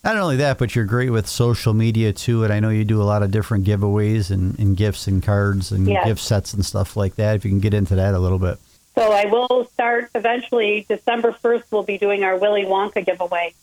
not 0.03 0.15
only 0.17 0.37
that, 0.37 0.59
but 0.59 0.75
you're 0.75 0.85
great 0.85 1.09
with 1.09 1.27
social 1.27 1.73
media 1.73 2.13
too. 2.13 2.43
And 2.43 2.53
I 2.53 2.59
know 2.59 2.69
you 2.69 2.85
do 2.85 3.01
a 3.01 3.03
lot 3.03 3.23
of 3.23 3.31
different 3.31 3.65
giveaways 3.65 4.29
and, 4.29 4.57
and 4.59 4.77
gifts 4.77 5.07
and 5.07 5.23
cards 5.23 5.71
and 5.71 5.87
Yes. 5.87 6.05
gift 6.05 6.21
sets 6.21 6.53
and 6.53 6.63
stuff 6.63 6.95
like 6.95 7.15
that. 7.15 7.35
If 7.35 7.45
you 7.45 7.49
can 7.51 7.59
get 7.59 7.73
into 7.73 7.95
that 7.95 8.13
a 8.13 8.19
little 8.19 8.39
bit. 8.39 8.57
So 8.95 9.11
I 9.11 9.25
will 9.25 9.65
start 9.73 10.11
eventually. 10.13 10.85
December 10.87 11.31
1st, 11.31 11.63
we'll 11.71 11.83
be 11.83 11.97
doing 11.97 12.23
our 12.23 12.37
Willy 12.37 12.63
Wonka 12.65 13.05
giveaway. 13.05 13.53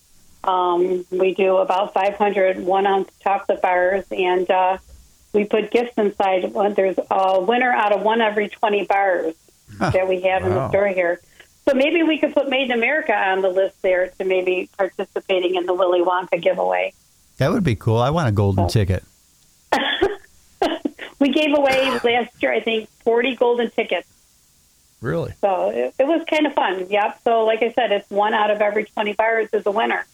Um, 0.47 1.05
we 1.11 1.33
do 1.33 1.57
about 1.57 1.93
500 1.93 2.59
one 2.63 2.87
ounce 2.87 3.09
chocolate 3.21 3.61
bars, 3.61 4.05
and 4.11 4.49
uh, 4.49 4.77
we 5.33 5.43
put 5.45 5.71
gifts 5.71 5.97
inside. 5.97 6.53
There's 6.75 6.97
a 7.11 7.41
winner 7.41 7.71
out 7.71 7.91
of 7.91 8.01
one 8.01 8.21
every 8.21 8.47
20 8.49 8.85
bars 8.85 9.35
that 9.79 10.07
we 10.07 10.21
have 10.21 10.43
in 10.45 10.49
the 10.53 10.69
store 10.69 10.87
here. 10.87 11.19
So 11.67 11.75
maybe 11.75 12.01
we 12.03 12.17
could 12.17 12.33
put 12.33 12.47
Made 12.49 12.71
in 12.71 12.71
America 12.71 13.13
on 13.13 13.41
the 13.41 13.49
list 13.49 13.81
there 13.81 14.07
to 14.17 14.23
maybe 14.23 14.69
participating 14.77 15.55
in 15.55 15.65
the 15.65 15.73
Willy 15.73 16.01
Wonka 16.01 16.41
giveaway. 16.41 16.93
That 17.39 17.51
would 17.51 17.65
be 17.65 17.75
cool. 17.75 17.97
I 17.97 18.09
want 18.09 18.29
a 18.29 18.31
golden 18.31 18.63
Oh. 18.65 18.69
ticket. 18.69 19.03
We 21.19 21.29
gave 21.29 21.57
away 21.57 21.89
last 22.03 22.41
year, 22.43 22.53
I 22.53 22.59
think, 22.61 22.89
40 23.03 23.35
golden 23.37 23.71
tickets. 23.71 24.07
Really? 25.01 25.33
So 25.41 25.71
it, 25.71 25.95
it 25.97 26.05
was 26.07 26.23
kind 26.29 26.45
of 26.45 26.53
fun. 26.53 26.85
Yep. 26.91 27.21
So 27.23 27.43
like 27.43 27.63
I 27.63 27.71
said, 27.71 27.91
it's 27.91 28.07
one 28.11 28.35
out 28.35 28.51
of 28.51 28.61
every 28.61 28.85
20 28.85 29.13
bars 29.13 29.49
is 29.51 29.65
a 29.65 29.71
winner. 29.71 30.05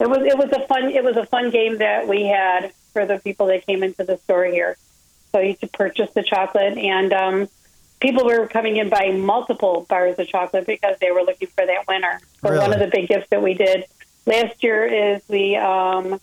It 0.00 0.08
was 0.08 0.18
it 0.22 0.38
was 0.38 0.50
a 0.52 0.66
fun 0.66 0.90
it 0.90 1.02
was 1.02 1.16
a 1.16 1.26
fun 1.26 1.50
game 1.50 1.78
that 1.78 2.06
we 2.06 2.24
had 2.24 2.72
for 2.92 3.04
the 3.04 3.18
people 3.18 3.46
that 3.46 3.66
came 3.66 3.82
into 3.82 4.04
the 4.04 4.16
store 4.18 4.44
here. 4.44 4.76
So 5.32 5.40
you 5.40 5.56
could 5.56 5.72
purchase 5.72 6.10
the 6.14 6.22
chocolate, 6.22 6.78
and 6.78 7.12
um, 7.12 7.48
people 8.00 8.24
were 8.24 8.46
coming 8.46 8.76
in 8.76 8.88
buying 8.88 9.24
multiple 9.24 9.86
bars 9.88 10.18
of 10.18 10.26
chocolate 10.28 10.66
because 10.66 10.96
they 11.00 11.10
were 11.10 11.22
looking 11.22 11.48
for 11.48 11.66
that 11.66 11.86
winner. 11.86 12.20
So 12.40 12.56
one 12.56 12.72
of 12.72 12.78
the 12.78 12.86
big 12.86 13.08
gifts 13.08 13.28
that 13.30 13.42
we 13.42 13.54
did 13.54 13.84
last 14.24 14.62
year 14.62 14.86
is 14.86 15.22
we 15.28 15.56
um, 15.56 16.18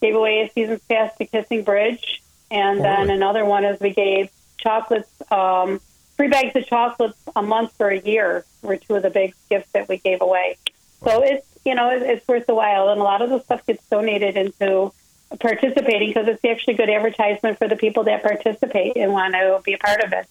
gave 0.00 0.14
away 0.16 0.40
a 0.40 0.50
season's 0.52 0.80
pass 0.88 1.16
to 1.18 1.26
Kissing 1.26 1.62
Bridge, 1.62 2.22
and 2.50 2.80
then 2.82 3.02
Really? 3.02 3.14
another 3.14 3.44
one 3.44 3.64
is 3.64 3.78
we 3.80 3.92
gave 3.94 4.30
chocolates, 4.56 5.10
um, 5.30 5.80
three 6.16 6.28
bags 6.28 6.56
of 6.56 6.66
chocolates 6.66 7.18
a 7.36 7.42
month 7.42 7.72
for 7.76 7.88
a 7.90 8.00
year 8.00 8.44
were 8.62 8.76
two 8.76 8.96
of 8.96 9.02
the 9.02 9.10
big 9.10 9.34
gifts 9.48 9.70
that 9.72 9.88
we 9.88 9.98
gave 9.98 10.20
away. 10.20 10.56
So 11.04 11.22
it's 11.22 11.46
you 11.68 11.74
know 11.74 11.90
it, 11.90 12.02
it's 12.02 12.26
worth 12.26 12.46
the 12.46 12.54
while, 12.54 12.88
and 12.88 12.98
a 13.00 13.04
lot 13.04 13.20
of 13.20 13.28
the 13.28 13.40
stuff 13.40 13.64
gets 13.66 13.86
donated 13.88 14.36
into 14.36 14.92
participating 15.38 16.08
because 16.08 16.26
it's 16.26 16.42
actually 16.44 16.74
good 16.74 16.88
advertisement 16.88 17.58
for 17.58 17.68
the 17.68 17.76
people 17.76 18.04
that 18.04 18.22
participate 18.22 18.96
and 18.96 19.12
want 19.12 19.34
to 19.34 19.60
be 19.62 19.74
a 19.74 19.78
part 19.78 20.00
of 20.00 20.12
it. 20.12 20.26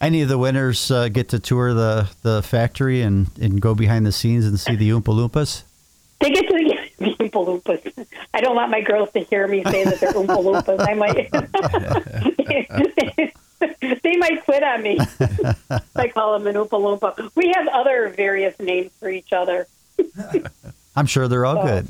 Any 0.00 0.22
of 0.22 0.28
the 0.28 0.38
winners 0.38 0.90
uh, 0.90 1.08
get 1.08 1.28
to 1.28 1.38
tour 1.38 1.74
the, 1.74 2.08
the 2.22 2.42
factory 2.42 3.02
and, 3.02 3.28
and 3.40 3.60
go 3.60 3.74
behind 3.74 4.06
the 4.06 4.12
scenes 4.12 4.46
and 4.46 4.58
see 4.58 4.74
the 4.74 4.88
Oompa 4.90 5.14
Loompas? 5.14 5.64
They 6.20 6.30
get 6.30 6.48
to 6.48 6.58
see 6.58 6.88
the 6.98 7.28
Oompa 7.28 7.62
Loompas. 7.62 8.06
I 8.32 8.40
don't 8.40 8.56
want 8.56 8.70
my 8.70 8.80
girls 8.80 9.12
to 9.12 9.20
hear 9.20 9.46
me 9.46 9.62
say 9.64 9.84
that 9.84 10.00
they're 10.00 10.12
Oompa 10.12 10.42
Loompas. 10.42 10.80
I 10.88 10.94
might. 10.94 11.30
they 14.02 14.16
might 14.16 14.44
quit 14.44 14.62
on 14.62 14.82
me. 14.82 14.98
I 15.94 16.08
call 16.08 16.38
them 16.38 16.46
an 16.46 16.56
Oompa 16.56 16.70
Loompa. 16.70 17.30
We 17.36 17.52
have 17.54 17.68
other 17.68 18.08
various 18.08 18.58
names 18.58 18.90
for 18.98 19.10
each 19.10 19.32
other. 19.32 19.68
I'm 20.96 21.06
sure 21.06 21.28
they're 21.28 21.44
all 21.46 21.58
Oh. 21.58 21.62
good. 21.66 21.88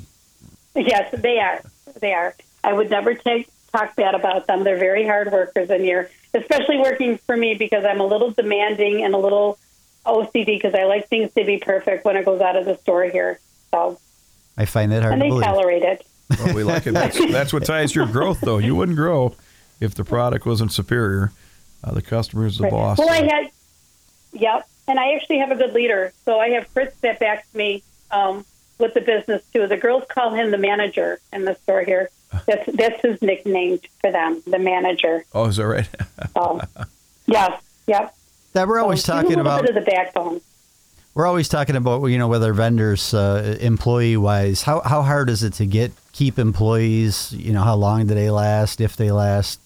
Yes, 0.75 1.15
they 1.19 1.39
are. 1.39 1.61
They 2.01 2.13
are. 2.13 2.35
I 2.65 2.73
would 2.73 2.89
never 2.91 3.15
take 3.15 3.49
talk 3.73 3.95
bad 3.97 4.15
about 4.15 4.47
them. 4.47 4.65
They're 4.65 4.79
very 4.79 5.07
hard 5.07 5.31
workers 5.33 5.69
and 5.71 5.81
in 5.81 5.85
here, 5.87 6.11
especially 6.35 6.79
working 6.79 7.19
for 7.19 7.37
me 7.37 7.55
because 7.55 7.85
I'm 7.85 8.01
a 8.01 8.07
little 8.07 8.31
demanding 8.31 9.03
and 9.05 9.15
a 9.15 9.19
little 9.19 9.59
OCD 10.07 10.47
because 10.47 10.75
I 10.75 10.85
like 10.85 11.09
things 11.09 11.33
to 11.35 11.45
be 11.45 11.59
perfect 11.59 12.05
when 12.05 12.17
it 12.17 12.25
goes 12.25 12.41
out 12.41 12.57
of 12.57 12.65
the 12.65 12.77
store 12.79 13.05
here. 13.05 13.39
So, 13.71 13.99
I 14.57 14.65
find 14.67 14.93
that 14.93 15.03
hard 15.03 15.15
and 15.15 15.21
to 15.23 15.25
they 15.25 15.29
believe. 15.31 15.45
tolerate 15.45 15.83
it. 15.83 16.07
Well, 16.39 16.55
we 16.55 16.65
like 16.65 16.87
it. 16.87 16.93
That's, 16.95 17.19
that's 17.33 17.53
what 17.53 17.65
ties 17.65 17.95
your 17.95 18.07
growth, 18.07 18.41
though. 18.41 18.59
You 18.59 18.75
wouldn't 18.75 18.97
grow 18.97 19.35
if 19.81 19.95
the 19.95 20.05
product 20.05 20.47
wasn't 20.47 20.73
superior. 20.73 21.33
Uh, 21.85 21.93
the 21.93 22.03
customer 22.03 22.47
is 22.47 22.59
the 22.59 22.69
boss. 22.69 22.97
Well, 22.99 23.11
I 23.11 23.23
had 23.23 23.51
Yep. 24.33 24.69
And 24.89 24.99
I 24.99 25.15
actually 25.15 25.39
have 25.39 25.51
a 25.51 25.57
good 25.57 25.73
leader. 25.75 26.13
So 26.25 26.39
I 26.39 26.51
have 26.51 26.67
Fritz 26.69 26.97
that 27.01 27.19
backs 27.21 27.53
me 27.55 27.83
um, 28.13 28.45
with 28.79 28.95
the 28.95 29.01
business 29.01 29.43
too. 29.53 29.67
The 29.67 29.77
girls 29.77 30.05
call 30.09 30.33
him 30.35 30.51
the 30.51 30.59
manager 30.59 31.19
in 31.33 31.45
the 31.45 31.55
store 31.57 31.83
here. 31.83 32.11
That's 32.47 32.73
that's 32.73 33.03
his 33.03 33.21
nickname 33.21 33.79
for 34.01 34.11
them, 34.11 34.43
the 34.47 34.59
manager. 34.59 35.23
Oh, 35.35 35.47
is 35.47 35.57
that 35.57 35.67
right? 35.67 35.89
So, 36.35 36.63
yeah, 37.27 37.59
yep. 37.87 38.15
That 38.55 38.67
we're 38.69 38.79
always 38.81 39.05
So 39.05 39.13
talking 39.13 39.37
a 39.37 39.41
about. 39.43 39.61
bit 39.61 39.77
of 39.77 39.85
the 39.85 39.91
backbone. 39.91 40.41
We're 41.15 41.27
always 41.27 41.47
talking 41.51 41.77
about 41.77 42.03
you 42.07 42.17
know 42.17 42.29
whether 42.29 42.55
vendors, 42.55 43.13
uh, 43.13 43.59
employee 43.61 44.17
wise, 44.17 44.63
how 44.63 44.81
how 44.81 45.03
hard 45.03 45.29
is 45.29 45.43
it 45.43 45.53
to 45.55 45.67
get 45.67 45.93
keep 46.13 46.39
employees? 46.39 47.33
You 47.33 47.53
know, 47.53 47.63
how 47.63 47.75
long 47.75 48.07
do 48.07 48.15
they 48.15 48.31
last? 48.31 48.81
If 48.81 48.97
they 48.97 49.11
last, 49.11 49.61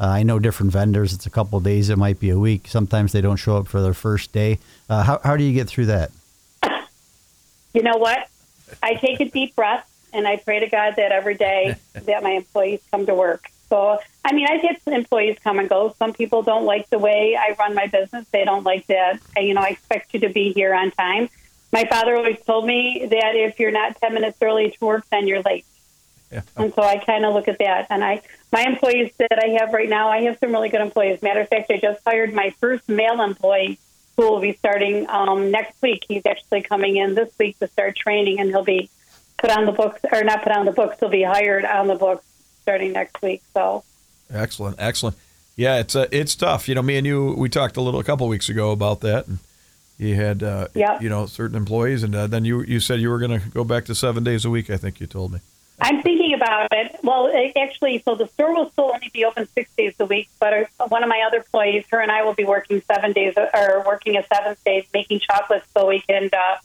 uh, 0.00 0.06
I 0.06 0.24
know 0.24 0.40
different 0.40 0.72
vendors. 0.72 1.12
It's 1.12 1.26
a 1.26 1.30
couple 1.30 1.58
of 1.58 1.64
days. 1.64 1.90
It 1.90 1.96
might 1.96 2.18
be 2.18 2.30
a 2.30 2.38
week. 2.40 2.66
Sometimes 2.66 3.12
they 3.12 3.20
don't 3.20 3.36
show 3.36 3.56
up 3.56 3.68
for 3.68 3.80
their 3.80 3.94
first 3.94 4.32
day. 4.32 4.58
Uh, 4.88 5.04
how 5.04 5.20
how 5.22 5.36
do 5.36 5.44
you 5.44 5.52
get 5.52 5.68
through 5.68 5.86
that? 5.86 6.10
You 7.72 7.82
know 7.82 7.96
what? 7.96 8.28
I 8.82 8.94
take 8.94 9.20
a 9.20 9.28
deep 9.28 9.56
breath 9.56 9.86
and 10.12 10.26
I 10.26 10.36
pray 10.36 10.60
to 10.60 10.68
God 10.68 10.94
that 10.96 11.12
every 11.12 11.34
day 11.34 11.76
that 11.92 12.22
my 12.22 12.30
employees 12.30 12.80
come 12.90 13.06
to 13.06 13.14
work. 13.14 13.50
So, 13.68 13.98
I 14.24 14.32
mean, 14.32 14.46
I've 14.50 14.62
had 14.62 14.82
some 14.84 14.94
employees 14.94 15.38
come 15.42 15.60
and 15.60 15.68
go. 15.68 15.94
Some 15.98 16.12
people 16.12 16.42
don't 16.42 16.64
like 16.64 16.90
the 16.90 16.98
way 16.98 17.38
I 17.38 17.54
run 17.56 17.74
my 17.74 17.86
business. 17.86 18.26
They 18.32 18.44
don't 18.44 18.64
like 18.64 18.88
that. 18.88 19.20
You 19.36 19.54
know, 19.54 19.60
I 19.60 19.68
expect 19.68 20.12
you 20.12 20.20
to 20.20 20.28
be 20.28 20.52
here 20.52 20.74
on 20.74 20.90
time. 20.90 21.28
My 21.72 21.84
father 21.84 22.16
always 22.16 22.40
told 22.44 22.66
me 22.66 23.06
that 23.08 23.36
if 23.36 23.60
you're 23.60 23.70
not 23.70 24.00
10 24.00 24.12
minutes 24.12 24.38
early 24.42 24.72
to 24.72 24.84
work, 24.84 25.04
then 25.10 25.28
you're 25.28 25.42
late. 25.42 25.64
Yeah. 26.32 26.42
And 26.56 26.74
so 26.74 26.82
I 26.82 26.98
kind 26.98 27.24
of 27.24 27.32
look 27.32 27.46
at 27.46 27.58
that. 27.58 27.86
And 27.90 28.02
I, 28.02 28.22
my 28.52 28.62
employees 28.62 29.12
that 29.18 29.38
I 29.40 29.60
have 29.60 29.72
right 29.72 29.88
now, 29.88 30.08
I 30.08 30.22
have 30.22 30.38
some 30.38 30.50
really 30.50 30.68
good 30.68 30.80
employees. 30.80 31.22
Matter 31.22 31.40
of 31.40 31.48
fact, 31.48 31.70
I 31.70 31.78
just 31.78 32.00
hired 32.04 32.34
my 32.34 32.50
first 32.60 32.88
male 32.88 33.20
employee 33.20 33.78
who 34.20 34.30
will 34.30 34.40
be 34.40 34.52
starting 34.54 35.08
um, 35.08 35.50
next 35.50 35.80
week. 35.80 36.04
He's 36.08 36.26
actually 36.26 36.62
coming 36.62 36.96
in 36.96 37.14
this 37.14 37.32
week 37.38 37.58
to 37.60 37.68
start 37.68 37.96
training, 37.96 38.38
and 38.40 38.50
he'll 38.50 38.64
be 38.64 38.90
put 39.38 39.50
on 39.50 39.64
the 39.64 39.72
books, 39.72 40.00
or 40.12 40.22
not 40.24 40.42
put 40.42 40.52
on 40.52 40.66
the 40.66 40.72
books. 40.72 40.98
He'll 41.00 41.08
be 41.08 41.22
hired 41.22 41.64
on 41.64 41.86
the 41.86 41.94
books 41.94 42.24
starting 42.62 42.92
next 42.92 43.20
week. 43.22 43.42
So 43.54 43.82
Excellent, 44.32 44.76
excellent. 44.78 45.16
Yeah, 45.56 45.78
it's 45.78 45.96
uh, 45.96 46.06
it's 46.12 46.34
tough. 46.36 46.68
You 46.68 46.74
know, 46.74 46.82
me 46.82 46.96
and 46.98 47.06
you, 47.06 47.34
we 47.36 47.48
talked 47.48 47.76
a 47.76 47.80
little 47.80 47.98
a 48.00 48.04
couple 48.04 48.28
weeks 48.28 48.48
ago 48.48 48.70
about 48.70 49.00
that, 49.00 49.26
and 49.26 49.38
you 49.98 50.14
had, 50.14 50.42
uh, 50.42 50.68
Yep. 50.74 51.02
you 51.02 51.08
know, 51.08 51.26
certain 51.26 51.56
employees, 51.56 52.02
and 52.02 52.14
uh, 52.14 52.26
then 52.26 52.44
you 52.44 52.62
you 52.62 52.78
said 52.80 53.00
you 53.00 53.08
were 53.10 53.18
going 53.18 53.40
to 53.40 53.48
go 53.48 53.64
back 53.64 53.86
to 53.86 53.94
seven 53.94 54.22
days 54.22 54.44
a 54.44 54.50
week. 54.50 54.70
I 54.70 54.76
think 54.76 55.00
you 55.00 55.06
told 55.06 55.32
me. 55.32 55.40
I'm 55.80 56.02
thinking 56.02 56.34
about 56.34 56.68
it. 56.72 56.96
Well, 57.02 57.32
actually, 57.56 58.02
so 58.04 58.14
the 58.14 58.28
store 58.28 58.54
will 58.54 58.70
still 58.70 58.92
only 58.92 59.10
be 59.12 59.24
open 59.24 59.48
six 59.54 59.70
days 59.76 59.94
a 59.98 60.04
week, 60.04 60.28
but 60.38 60.52
uh, 60.52 60.88
one 60.88 61.02
of 61.02 61.08
my 61.08 61.24
other 61.26 61.38
employees, 61.38 61.84
her 61.90 62.00
and 62.00 62.12
I 62.12 62.22
will 62.22 62.34
be 62.34 62.44
working 62.44 62.82
seven 62.82 63.12
days, 63.12 63.34
or 63.36 63.82
working 63.86 64.16
a 64.16 64.24
seventh 64.26 64.62
day, 64.64 64.86
making 64.92 65.20
chocolates 65.20 65.66
so 65.74 65.88
we 65.88 66.00
can 66.00 66.28
uh, 66.32 66.56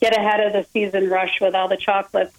get 0.00 0.16
ahead 0.16 0.40
of 0.40 0.52
the 0.52 0.66
season 0.72 1.08
rush 1.08 1.40
with 1.40 1.54
all 1.54 1.68
the 1.68 1.76
chocolates. 1.76 2.36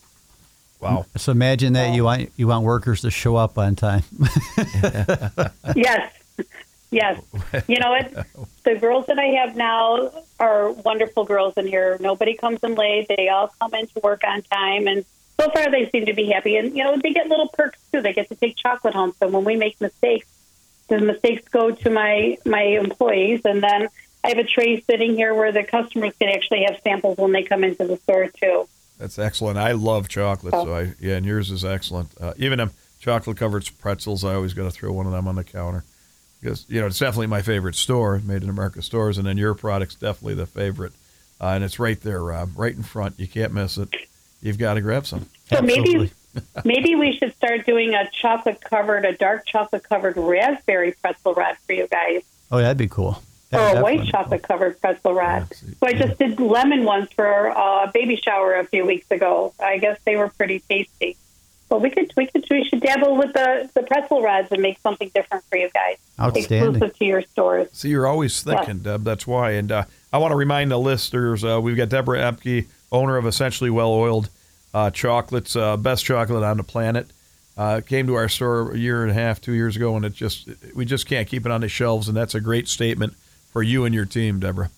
Wow. 0.82 1.06
So 1.16 1.32
imagine 1.32 1.74
that 1.74 1.96
you 1.96 2.04
want 2.04 2.32
you 2.36 2.48
want 2.48 2.66
workers 2.66 3.02
to 3.02 3.12
show 3.12 3.38
up 3.38 3.58
on 3.58 3.76
time. 3.76 4.04
yes. 5.76 6.12
Yes. 6.92 7.22
You 7.68 7.80
know 7.80 7.90
what? 7.90 8.26
The 8.64 8.76
girls 8.76 9.08
that 9.08 9.18
I 9.18 9.26
have 9.42 9.56
now 9.56 10.12
are 10.40 10.72
wonderful 10.72 11.26
girls 11.26 11.56
in 11.58 11.66
here. 11.68 11.98
Nobody 12.00 12.36
comes 12.36 12.60
in 12.64 12.76
late. 12.76 13.08
They 13.08 13.30
all 13.30 13.54
come 13.60 13.74
in 13.74 13.88
to 13.88 14.00
work 14.02 14.24
on 14.26 14.44
time. 14.44 14.88
And 14.88 15.06
so 15.46 15.52
far, 15.52 15.72
they 15.72 15.90
seem 15.90 16.06
to 16.06 16.14
be 16.14 16.28
happy. 16.28 16.58
And, 16.58 16.76
you 16.76 16.84
know, 16.84 16.98
they 16.98 17.12
get 17.12 17.28
little 17.28 17.50
perks 17.50 17.80
too. 17.92 18.02
They 18.02 18.14
get 18.14 18.30
to 18.30 18.36
take 18.36 18.56
chocolate 18.56 18.94
home. 18.94 19.14
So 19.20 19.28
when 19.28 19.44
we 19.44 19.56
make 19.56 19.80
mistakes, 19.80 20.28
the 20.88 21.00
mistakes 21.00 21.48
go 21.50 21.72
to 21.72 21.90
my, 21.90 22.38
my 22.46 22.62
employees. 22.62 23.42
And 23.46 23.64
then 23.64 23.90
I 24.24 24.30
have 24.30 24.38
a 24.38 24.44
tray 24.44 24.82
sitting 24.82 25.16
here 25.16 25.34
where 25.34 25.52
the 25.52 25.64
customers 25.64 26.14
can 26.20 26.30
actually 26.30 26.64
have 26.64 26.80
samples 26.84 27.18
when 27.18 27.32
they 27.32 27.44
come 27.44 27.64
into 27.64 27.86
the 27.86 27.98
store 27.98 28.28
too. 28.28 28.68
That's 28.98 29.20
excellent. 29.20 29.58
I 29.58 29.74
love 29.74 30.08
chocolate, 30.08 30.54
so 30.54 30.74
I 30.74 30.94
yeah, 31.00 31.16
and 31.16 31.26
yours 31.26 31.52
is 31.52 31.66
excellent. 31.66 32.10
Uh, 32.20 32.34
even 32.38 32.60
them 32.60 32.72
chocolate 33.00 33.38
covered 33.38 33.70
pretzels, 33.80 34.24
I 34.24 34.36
always 34.36 34.54
got 34.54 34.64
to 34.64 34.72
throw 34.72 34.92
one 34.94 35.06
of 35.06 35.12
them 35.12 35.28
on 35.28 35.36
the 35.36 35.44
counter 35.44 35.84
because 36.40 36.66
you 36.70 36.80
know 36.80 36.88
it's 36.88 36.98
definitely 36.98 37.28
my 37.28 37.42
favorite 37.42 37.76
store, 37.76 38.20
Made 38.20 38.42
in 38.42 38.50
America 38.50 38.82
stores, 38.82 39.18
and 39.18 39.28
then 39.28 39.38
your 39.38 39.54
product's 39.54 39.96
definitely 39.96 40.36
the 40.36 40.46
favorite, 40.46 40.94
uh, 41.42 41.48
and 41.48 41.64
it's 41.64 41.78
right 41.78 42.00
there, 42.00 42.24
Rob, 42.24 42.52
right 42.56 42.74
in 42.74 42.84
front. 42.84 43.20
You 43.20 43.28
can't 43.28 43.54
miss 43.54 43.78
it. 43.78 43.90
You've 44.42 44.58
got 44.58 44.76
to 44.76 44.82
grab 44.82 45.06
some. 45.06 45.28
So 45.48 45.58
Absolutely. 45.58 45.94
maybe 45.94 46.12
maybe 46.66 46.96
we 46.96 47.14
should 47.18 47.34
start 47.36 47.66
doing 47.66 47.94
a 47.94 48.10
chocolate 48.12 48.62
covered, 48.62 49.06
a 49.06 49.14
dark 49.14 49.46
chocolate 49.46 49.84
covered 49.84 50.18
raspberry 50.18 50.94
pretzel 51.02 51.34
rod 51.34 51.56
for 51.66 51.74
you 51.74 51.88
guys, 51.88 52.24
Oh, 52.52 52.58
that'd 52.58 52.78
be 52.78 52.88
cool. 52.88 53.22
or 53.54 53.58
That'd 53.60 53.78
a 53.78 53.82
white 53.84 53.92
definitely- 53.98 54.12
chocolate 54.12 54.44
covered 54.44 54.82
pretzel 54.82 55.14
rod. 55.14 55.48
Yeah, 55.50 55.72
So 55.80 55.88
I 55.88 55.94
just 55.94 56.20
did 56.20 56.40
lemon 56.40 56.84
ones 56.84 57.10
for 57.16 57.48
a 57.48 57.90
baby 57.94 58.18
shower 58.18 58.56
a 58.56 58.66
few 58.66 58.86
weeks 58.86 59.10
ago. 59.12 59.54
I 59.60 59.78
guess 59.78 59.98
they 60.06 60.16
were 60.18 60.28
pretty 60.30 60.60
tasty. 60.68 61.16
But 61.70 61.82
we 61.82 61.90
could 61.90 62.12
we 62.16 62.28
could 62.28 62.46
we 62.52 62.64
should 62.66 62.82
dabble 62.82 63.16
with 63.18 63.34
the 63.34 63.70
the 63.74 63.82
pretzel 63.84 64.22
rods 64.22 64.52
and 64.52 64.62
make 64.62 64.80
something 64.82 65.10
different 65.16 65.44
for 65.50 65.58
you 65.58 65.70
guys, 65.74 65.98
Outstanding. 66.20 66.70
exclusive 66.76 66.98
to 67.00 67.06
your 67.06 67.22
stores. 67.24 67.70
So 67.74 67.88
you're 67.88 68.06
always 68.06 68.44
thinking, 68.44 68.80
Deb. 68.80 69.04
That's 69.04 69.26
why. 69.26 69.52
And 69.52 69.72
uh, 69.72 69.86
I 70.14 70.20
want 70.20 70.32
to 70.32 70.36
remind 70.36 70.70
the 70.70 70.78
listeners 70.78 71.44
uh, 71.44 71.60
we've 71.62 71.76
got 71.76 71.90
Deborah 71.90 72.20
Epke, 72.20 72.68
owner 72.92 73.18
of 73.18 73.26
Essentially 73.26 73.72
Well 73.72 73.90
Oiled 73.92 74.30
uh, 74.76 74.92
Chocolates, 74.92 75.56
uh, 75.56 75.78
best 75.78 76.04
chocolate 76.04 76.44
on 76.44 76.58
the 76.58 76.64
planet. 76.64 77.08
Uh, 77.58 77.80
came 77.80 78.06
to 78.08 78.16
our 78.16 78.28
store 78.28 78.74
a 78.74 78.78
year 78.78 79.04
and 79.04 79.12
a 79.12 79.14
half, 79.14 79.40
two 79.40 79.54
years 79.54 79.78
ago, 79.78 79.96
and 79.96 80.04
it 80.04 80.14
just 80.14 80.50
we 80.76 80.84
just 80.84 81.08
can't 81.08 81.30
keep 81.30 81.46
it 81.46 81.52
on 81.52 81.62
the 81.62 81.70
shelves. 81.70 82.10
And 82.10 82.18
that's 82.18 82.36
a 82.36 82.42
great 82.42 82.68
statement 82.68 83.14
for 83.54 83.64
you 83.64 83.86
and 83.86 83.96
your 83.96 84.04
team, 84.04 84.42
Deborah. 84.42 84.70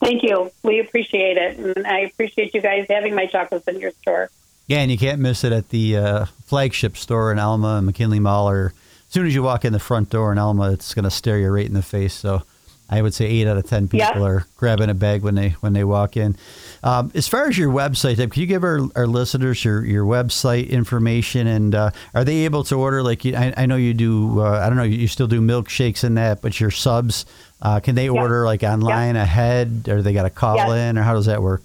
Thank 0.00 0.22
you. 0.22 0.52
We 0.62 0.80
appreciate 0.80 1.38
it, 1.38 1.56
and 1.56 1.86
I 1.86 2.00
appreciate 2.00 2.52
you 2.52 2.60
guys 2.60 2.86
having 2.90 3.14
my 3.14 3.24
chocolates 3.24 3.66
in 3.66 3.80
your 3.80 3.92
store. 4.02 4.30
Yeah, 4.66 4.80
and 4.80 4.90
you 4.90 4.98
can't 4.98 5.18
miss 5.18 5.42
it 5.42 5.52
at 5.52 5.70
the 5.70 5.96
uh, 5.96 6.24
flagship 6.44 6.98
store 6.98 7.32
in 7.32 7.38
Elma 7.38 7.76
and 7.78 7.86
McKinley 7.86 8.20
Mall. 8.20 8.50
Or 8.50 8.74
as 8.76 9.12
soon 9.12 9.26
as 9.26 9.34
you 9.34 9.42
walk 9.42 9.64
in 9.64 9.72
the 9.72 9.80
front 9.80 10.10
door 10.10 10.30
in 10.30 10.36
Elma, 10.36 10.72
it's 10.72 10.92
going 10.92 11.04
to 11.04 11.10
stare 11.10 11.38
you 11.38 11.48
right 11.48 11.64
in 11.64 11.72
the 11.72 11.82
face. 11.82 12.12
So 12.12 12.42
I 12.90 13.02
would 13.02 13.12
say 13.12 13.26
eight 13.26 13.46
out 13.46 13.58
of 13.58 13.66
ten 13.66 13.86
people 13.88 13.98
Yeah. 14.06 14.22
are 14.22 14.46
grabbing 14.56 14.88
a 14.88 14.94
bag 14.94 15.22
when 15.22 15.34
they 15.34 15.50
when 15.60 15.72
they 15.74 15.84
walk 15.84 16.16
in. 16.16 16.36
Um, 16.82 17.10
as 17.14 17.28
far 17.28 17.46
as 17.48 17.58
your 17.58 17.70
website, 17.72 18.16
can 18.30 18.40
you 18.40 18.46
give 18.46 18.64
our, 18.64 18.80
our 18.96 19.06
listeners 19.06 19.62
your, 19.64 19.84
your 19.84 20.04
website 20.04 20.70
information 20.70 21.46
and 21.46 21.74
uh, 21.74 21.90
are 22.14 22.24
they 22.24 22.44
able 22.46 22.64
to 22.64 22.76
order? 22.76 23.02
Like 23.02 23.24
you- 23.24 23.36
I, 23.36 23.52
I 23.56 23.66
know 23.66 23.76
you 23.76 23.92
do. 23.94 24.40
Uh, 24.40 24.60
I 24.60 24.68
don't 24.68 24.76
know. 24.76 24.84
You 24.84 25.08
still 25.08 25.26
do 25.26 25.40
milkshakes 25.40 26.04
and 26.04 26.16
that, 26.16 26.40
but 26.40 26.58
your 26.60 26.70
subs 26.70 27.26
uh, 27.60 27.80
can 27.80 27.94
they 27.94 28.08
order 28.08 28.46
like 28.46 28.62
online 28.62 29.16
ahead, 29.16 29.86
or 29.88 30.00
they 30.00 30.12
got 30.12 30.22
to 30.22 30.30
call 30.30 30.56
Yeah. 30.56 30.90
in, 30.90 30.96
or 30.98 31.02
how 31.02 31.14
does 31.14 31.26
that 31.26 31.42
work? 31.42 31.62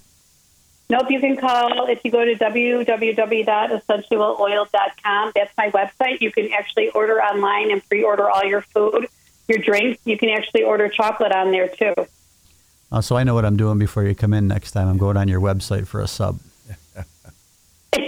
Nope, 0.90 1.10
you 1.10 1.20
can 1.22 1.38
call 1.38 1.88
if 1.88 2.02
you 2.04 2.12
go 2.12 2.26
to 2.26 2.36
www.essentialloil.com. 2.36 5.32
That's 5.36 5.52
my 5.58 5.70
website. 5.72 6.22
You 6.22 6.32
can 6.32 6.52
actually 6.52 6.90
order 6.90 7.22
online 7.22 7.72
and 7.72 7.88
pre-order 7.88 8.30
all 8.30 8.44
your 8.44 8.62
food, 8.62 9.08
your 9.47 9.58
drinks. 9.60 10.01
You 10.06 10.17
can 10.17 10.29
actually 10.29 10.63
order 10.63 10.89
chocolate 10.89 11.32
on 11.32 11.51
there 11.51 11.67
too. 11.67 11.93
Uh, 12.91 13.01
so 13.01 13.15
I 13.17 13.23
know 13.23 13.34
what 13.34 13.43
I'm 13.45 13.58
doing 13.58 13.79
before 13.79 14.03
you 14.03 14.13
come 14.15 14.34
in 14.34 14.47
next 14.47 14.71
time. 14.71 14.88
I'm 14.88 14.97
going 14.97 15.17
on 15.17 15.27
your 15.27 15.41
website 15.41 15.88
for 15.88 15.99
a 16.01 16.08
sub. 16.08 16.39
so 17.93 17.99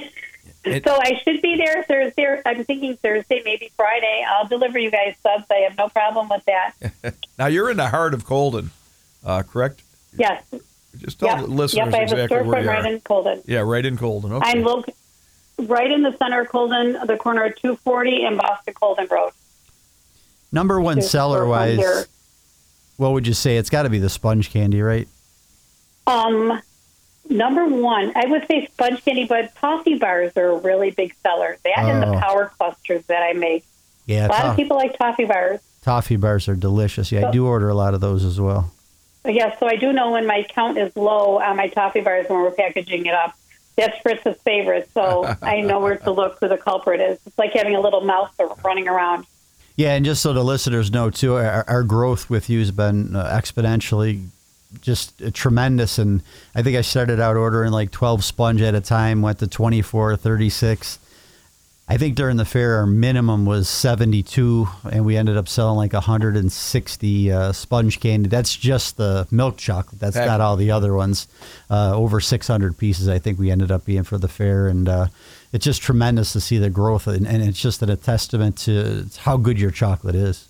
I 0.65 1.19
should 1.23 1.41
be 1.41 1.55
there 1.57 1.83
Thursday. 1.83 2.41
I'm 2.45 2.63
thinking 2.63 2.97
Thursday, 2.97 3.41
maybe 3.45 3.71
Friday. 3.75 4.25
I'll 4.27 4.47
deliver 4.47 4.79
you 4.79 4.89
guys 4.91 5.15
subs. 5.21 5.45
I 5.51 5.65
have 5.67 5.77
no 5.77 5.89
problem 5.89 6.29
with 6.29 6.43
that. 6.45 7.15
Now 7.37 7.47
you're 7.47 7.69
in 7.69 7.75
the 7.77 7.89
heart 7.89 8.13
of 8.13 8.23
Colden, 8.25 8.71
uh, 9.25 9.43
correct? 9.43 9.81
Yes. 10.17 10.41
Just 10.97 11.19
tell 11.19 11.27
Yep. 11.29 11.39
the 11.41 11.47
listeners 11.47 11.85
Yep. 11.87 11.93
I 11.93 11.97
have 11.97 12.03
exactly 12.03 12.37
a 12.37 12.43
where 12.43 12.61
you 12.61 12.67
storefront 12.67 12.71
are. 12.79 12.81
right 12.83 12.93
in 12.93 12.99
Colden. 13.01 13.41
yeah, 13.45 13.59
right 13.59 13.85
in 13.85 13.97
Colden. 13.97 14.31
Okay. 14.33 14.49
I'm 14.51 14.63
loc- 14.63 14.87
right 15.59 15.91
in 15.91 16.01
the 16.03 16.15
center 16.17 16.41
of 16.41 16.47
Colden, 16.49 16.93
the 17.05 17.17
corner 17.17 17.43
of 17.43 17.55
240 17.57 18.23
and 18.23 18.37
Boston 18.37 18.73
Colden 18.73 19.07
Road. 19.11 19.31
Number 20.55 20.79
one 20.79 20.99
There's 20.99 21.11
seller 21.11 21.45
wise, 21.45 22.07
what 22.95 23.11
would 23.11 23.27
you 23.27 23.33
say? 23.33 23.57
It's 23.57 23.69
got 23.69 23.83
to 23.83 23.89
be 23.89 23.99
the 23.99 24.09
sponge 24.09 24.51
candy, 24.51 24.81
right? 24.81 25.05
Um, 26.07 26.61
number 27.29 27.65
one, 27.65 28.13
I 28.15 28.25
would 28.27 28.47
say 28.47 28.67
sponge 28.71 29.03
candy, 29.03 29.25
but 29.25 29.53
toffee 29.55 29.95
bars 29.95 30.31
are 30.37 30.51
a 30.51 30.55
really 30.57 30.91
big 30.91 31.13
seller. 31.21 31.57
That 31.65 31.77
and 31.79 32.05
Oh. 32.05 32.11
the 32.13 32.17
power 32.21 32.53
clusters 32.57 33.03
that 33.07 33.21
I 33.21 33.33
make. 33.33 33.65
Yeah, 34.05 34.27
A 34.27 34.29
lot 34.29 34.45
of 34.45 34.55
people 34.55 34.77
like 34.77 34.97
toffee 34.97 35.25
bars. 35.25 35.59
toffee 35.81 36.15
bars 36.15 36.47
are 36.47 36.55
delicious. 36.55 37.11
Yeah, 37.11 37.27
I 37.27 37.31
do 37.31 37.45
order 37.45 37.67
a 37.67 37.73
lot 37.75 37.93
of 37.93 37.99
those 37.99 38.23
as 38.23 38.39
well. 38.39 38.71
Yes, 39.27 39.59
so 39.59 39.67
I 39.67 39.75
do 39.75 39.91
know 39.91 40.11
when 40.11 40.25
my 40.25 40.43
count 40.47 40.77
is 40.77 40.95
low 40.95 41.41
on 41.41 41.57
my 41.57 41.67
toffee 41.67 41.99
bars 41.99 42.27
when 42.29 42.39
we're 42.39 42.51
packaging 42.51 43.07
it 43.07 43.13
up. 43.13 43.33
That's 43.75 43.99
Fritz's 44.01 44.41
favorite, 44.43 44.89
so 44.93 45.25
I 45.41 45.59
know 45.59 45.81
where 45.81 45.97
to 45.97 46.11
look 46.11 46.37
who 46.39 46.47
the 46.47 46.57
culprit 46.57 47.01
is. 47.01 47.19
It's 47.25 47.37
like 47.37 47.51
having 47.51 47.75
a 47.75 47.81
little 47.81 48.01
mouse 48.05 48.31
running 48.63 48.87
around. 48.87 49.25
Yeah, 49.75 49.93
and 49.95 50.05
just 50.05 50.21
so 50.21 50.31
the 50.31 50.43
listeners 50.43 50.91
know 50.91 51.09
too, 51.09 51.35
our, 51.35 51.65
our 51.67 51.83
growth 51.83 52.29
with 52.29 52.49
you 52.49 52.59
has 52.59 52.71
been 52.71 53.15
uh, 53.15 53.25
exponentially 53.25 54.27
just 54.81 55.21
uh, 55.21 55.31
tremendous. 55.33 55.97
And 55.97 56.21
I 56.53 56.61
think 56.61 56.77
I 56.77 56.81
started 56.81 57.19
out 57.19 57.35
ordering 57.35 57.71
like 57.71 57.91
12 57.91 58.23
sponge 58.23 58.61
at 58.61 58.75
a 58.75 58.81
time, 58.81 59.21
went 59.21 59.39
to 59.39 59.47
24, 59.47 60.15
36. 60.15 60.99
I 61.88 61.97
think 61.97 62.15
during 62.15 62.38
the 62.38 62.45
fair, 62.45 62.77
our 62.77 62.88
minimum 62.88 63.45
was 63.45 63.69
72, 63.69 64.67
and 64.91 65.05
we 65.05 65.17
ended 65.17 65.38
up 65.38 65.47
selling 65.47 65.77
like 65.77 65.93
160 65.93 67.31
uh, 67.31 67.51
sponge 67.51 67.99
candy. 67.99 68.27
That's 68.27 68.55
just 68.55 68.97
the 68.97 69.27
milk 69.29 69.57
chocolate. 69.57 69.99
That's 69.99 70.15
Heck. 70.15 70.25
not 70.25 70.41
all 70.41 70.55
the 70.55 70.71
other 70.71 70.95
ones. 70.95 71.27
Uh, 71.69 71.95
over 71.95 72.19
600 72.19 72.75
pieces, 72.75 73.07
I 73.07 73.19
think 73.19 73.38
we 73.38 73.51
ended 73.51 73.71
up 73.71 73.85
being 73.85 74.01
for 74.01 74.17
the 74.17 74.27
fair, 74.27 74.65
and 74.67 74.89
uh, 74.89 75.07
it's 75.55 75.63
just 75.63 75.81
tremendous 75.81 76.33
to 76.33 76.41
see 76.41 76.57
the 76.57 76.69
growth, 76.69 77.07
and, 77.07 77.25
and 77.25 77.41
it's 77.41 77.61
just 77.61 77.81
a 77.81 77.95
testament 77.95 78.57
to 78.57 79.05
how 79.19 79.37
good 79.37 79.57
your 79.57 79.71
chocolate 79.71 80.13
is. 80.13 80.49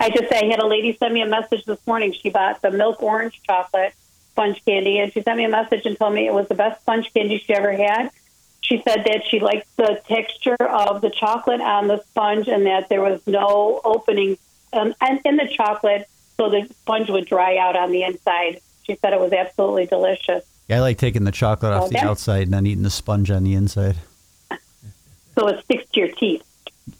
I 0.00 0.10
just 0.10 0.32
I 0.32 0.44
had 0.46 0.58
a 0.58 0.66
lady 0.66 0.96
send 0.98 1.14
me 1.14 1.22
a 1.22 1.26
message 1.28 1.64
this 1.66 1.78
morning. 1.86 2.12
She 2.12 2.30
bought 2.30 2.60
the 2.60 2.72
milk 2.72 3.00
orange 3.00 3.40
chocolate 3.46 3.94
sponge 4.32 4.60
candy, 4.64 4.98
and 4.98 5.12
she 5.12 5.22
sent 5.22 5.38
me 5.38 5.44
a 5.44 5.48
message 5.48 5.86
and 5.86 5.96
told 5.96 6.14
me 6.14 6.26
it 6.26 6.34
was 6.34 6.48
the 6.48 6.56
best 6.56 6.80
sponge 6.80 7.12
candy 7.14 7.38
she 7.38 7.54
ever 7.54 7.70
had. 7.72 8.10
She 8.60 8.82
said 8.82 9.04
that 9.04 9.22
she 9.28 9.38
liked 9.38 9.68
the 9.76 10.02
texture 10.08 10.56
of 10.60 11.00
the 11.00 11.10
chocolate 11.10 11.60
on 11.60 11.86
the 11.86 12.02
sponge, 12.08 12.48
and 12.48 12.66
that 12.66 12.88
there 12.88 13.02
was 13.02 13.20
no 13.28 13.80
opening 13.84 14.36
um, 14.72 14.94
and 15.00 15.20
in 15.24 15.36
the 15.36 15.46
chocolate, 15.46 16.08
so 16.36 16.50
the 16.50 16.68
sponge 16.80 17.08
would 17.08 17.26
dry 17.26 17.56
out 17.56 17.76
on 17.76 17.92
the 17.92 18.02
inside. 18.02 18.60
She 18.82 18.96
said 18.96 19.12
it 19.12 19.20
was 19.20 19.32
absolutely 19.32 19.86
delicious. 19.86 20.44
Yeah, 20.66 20.78
I 20.78 20.80
like 20.80 20.98
taking 20.98 21.22
the 21.22 21.30
chocolate 21.30 21.72
off 21.72 21.84
Oh, 21.84 21.88
the 21.88 21.98
outside 21.98 22.42
and 22.44 22.54
then 22.54 22.66
eating 22.66 22.82
the 22.82 22.90
sponge 22.90 23.30
on 23.30 23.44
the 23.44 23.54
inside. 23.54 23.96
So 25.34 25.48
it 25.48 25.62
sticks 25.64 25.90
to 25.92 26.00
your 26.00 26.08
teeth. 26.12 26.42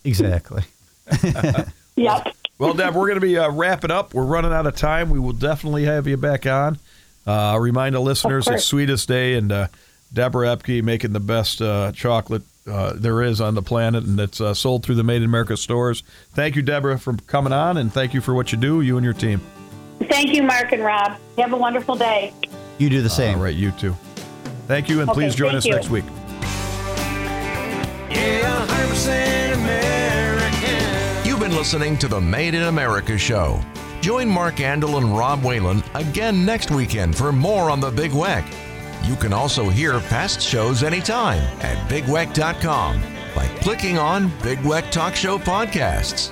Exactly. 0.04 0.62
Yep. 1.96 2.34
Well, 2.58 2.72
Deb, 2.72 2.94
we're 2.94 3.08
going 3.08 3.20
to 3.20 3.26
be 3.26 3.36
uh, 3.36 3.50
wrapping 3.50 3.90
up. 3.90 4.14
We're 4.14 4.24
running 4.24 4.52
out 4.52 4.66
of 4.66 4.74
time. 4.74 5.10
We 5.10 5.18
will 5.18 5.32
definitely 5.34 5.84
have 5.84 6.06
you 6.06 6.16
back 6.16 6.46
on. 6.46 6.78
Uh, 7.26 7.58
remind 7.60 7.94
the 7.94 8.00
listeners 8.00 8.46
Of 8.48 8.54
it's. 8.54 8.64
Sweetest 8.64 9.06
Day 9.06 9.34
and 9.34 9.52
uh, 9.52 9.68
Deborah 10.12 10.56
Epke 10.56 10.82
making 10.82 11.12
the 11.12 11.20
best 11.20 11.60
uh, 11.60 11.92
chocolate 11.92 12.42
uh, 12.66 12.94
there 12.96 13.22
is 13.22 13.40
on 13.40 13.54
the 13.54 13.60
planet, 13.62 14.04
and 14.04 14.18
it's 14.18 14.40
uh, 14.40 14.54
sold 14.54 14.82
through 14.82 14.94
the 14.94 15.02
Made 15.02 15.16
in 15.16 15.24
America 15.24 15.56
stores. 15.58 16.02
Thank 16.32 16.56
you, 16.56 16.62
Deborah, 16.62 16.98
for 16.98 17.14
coming 17.26 17.52
on, 17.52 17.76
and 17.76 17.92
thank 17.92 18.14
you 18.14 18.20
for 18.22 18.32
what 18.34 18.52
you 18.52 18.56
do, 18.58 18.80
you 18.80 18.96
and 18.96 19.04
your 19.04 19.14
team. 19.14 19.40
Thank 20.04 20.32
you, 20.32 20.42
Mark 20.42 20.72
and 20.72 20.82
Rob. 20.82 21.18
You 21.36 21.42
Have 21.42 21.52
a 21.52 21.58
wonderful 21.58 21.96
day. 21.96 22.32
You 22.78 22.88
do 22.88 23.02
the 23.02 23.10
same. 23.10 23.36
All 23.38 23.44
right, 23.44 23.54
you 23.54 23.72
too. 23.72 23.94
Thank 24.66 24.88
you, 24.88 25.00
and 25.00 25.10
Okay, 25.10 25.20
please 25.20 25.34
join 25.34 25.54
us 25.54 25.66
you. 25.66 25.74
next 25.74 25.90
week. 25.90 26.04
100% 29.06 29.54
American. 29.54 31.26
You've 31.26 31.40
been 31.40 31.54
listening 31.54 31.96
to 31.98 32.08
the 32.08 32.20
Made 32.20 32.54
in 32.54 32.64
America 32.64 33.16
show. 33.16 33.60
Join 34.00 34.28
Mark 34.28 34.56
Andrle 34.56 34.98
and 34.98 35.16
Rob 35.16 35.42
Whalen 35.42 35.82
again 35.94 36.44
next 36.44 36.70
weekend 36.70 37.16
for 37.16 37.32
more 37.32 37.70
on 37.70 37.80
the 37.80 37.90
Big 37.90 38.12
Weck. 38.12 38.44
You 39.06 39.16
can 39.16 39.32
also 39.32 39.68
hear 39.68 39.98
past 40.00 40.40
shows 40.40 40.82
anytime 40.82 41.40
at 41.62 41.78
bigweck.com 41.88 43.02
by 43.34 43.46
clicking 43.62 43.98
on 43.98 44.28
Big 44.42 44.58
Weck 44.58 44.90
Talk 44.90 45.14
Show 45.14 45.38
Podcasts. 45.38 46.30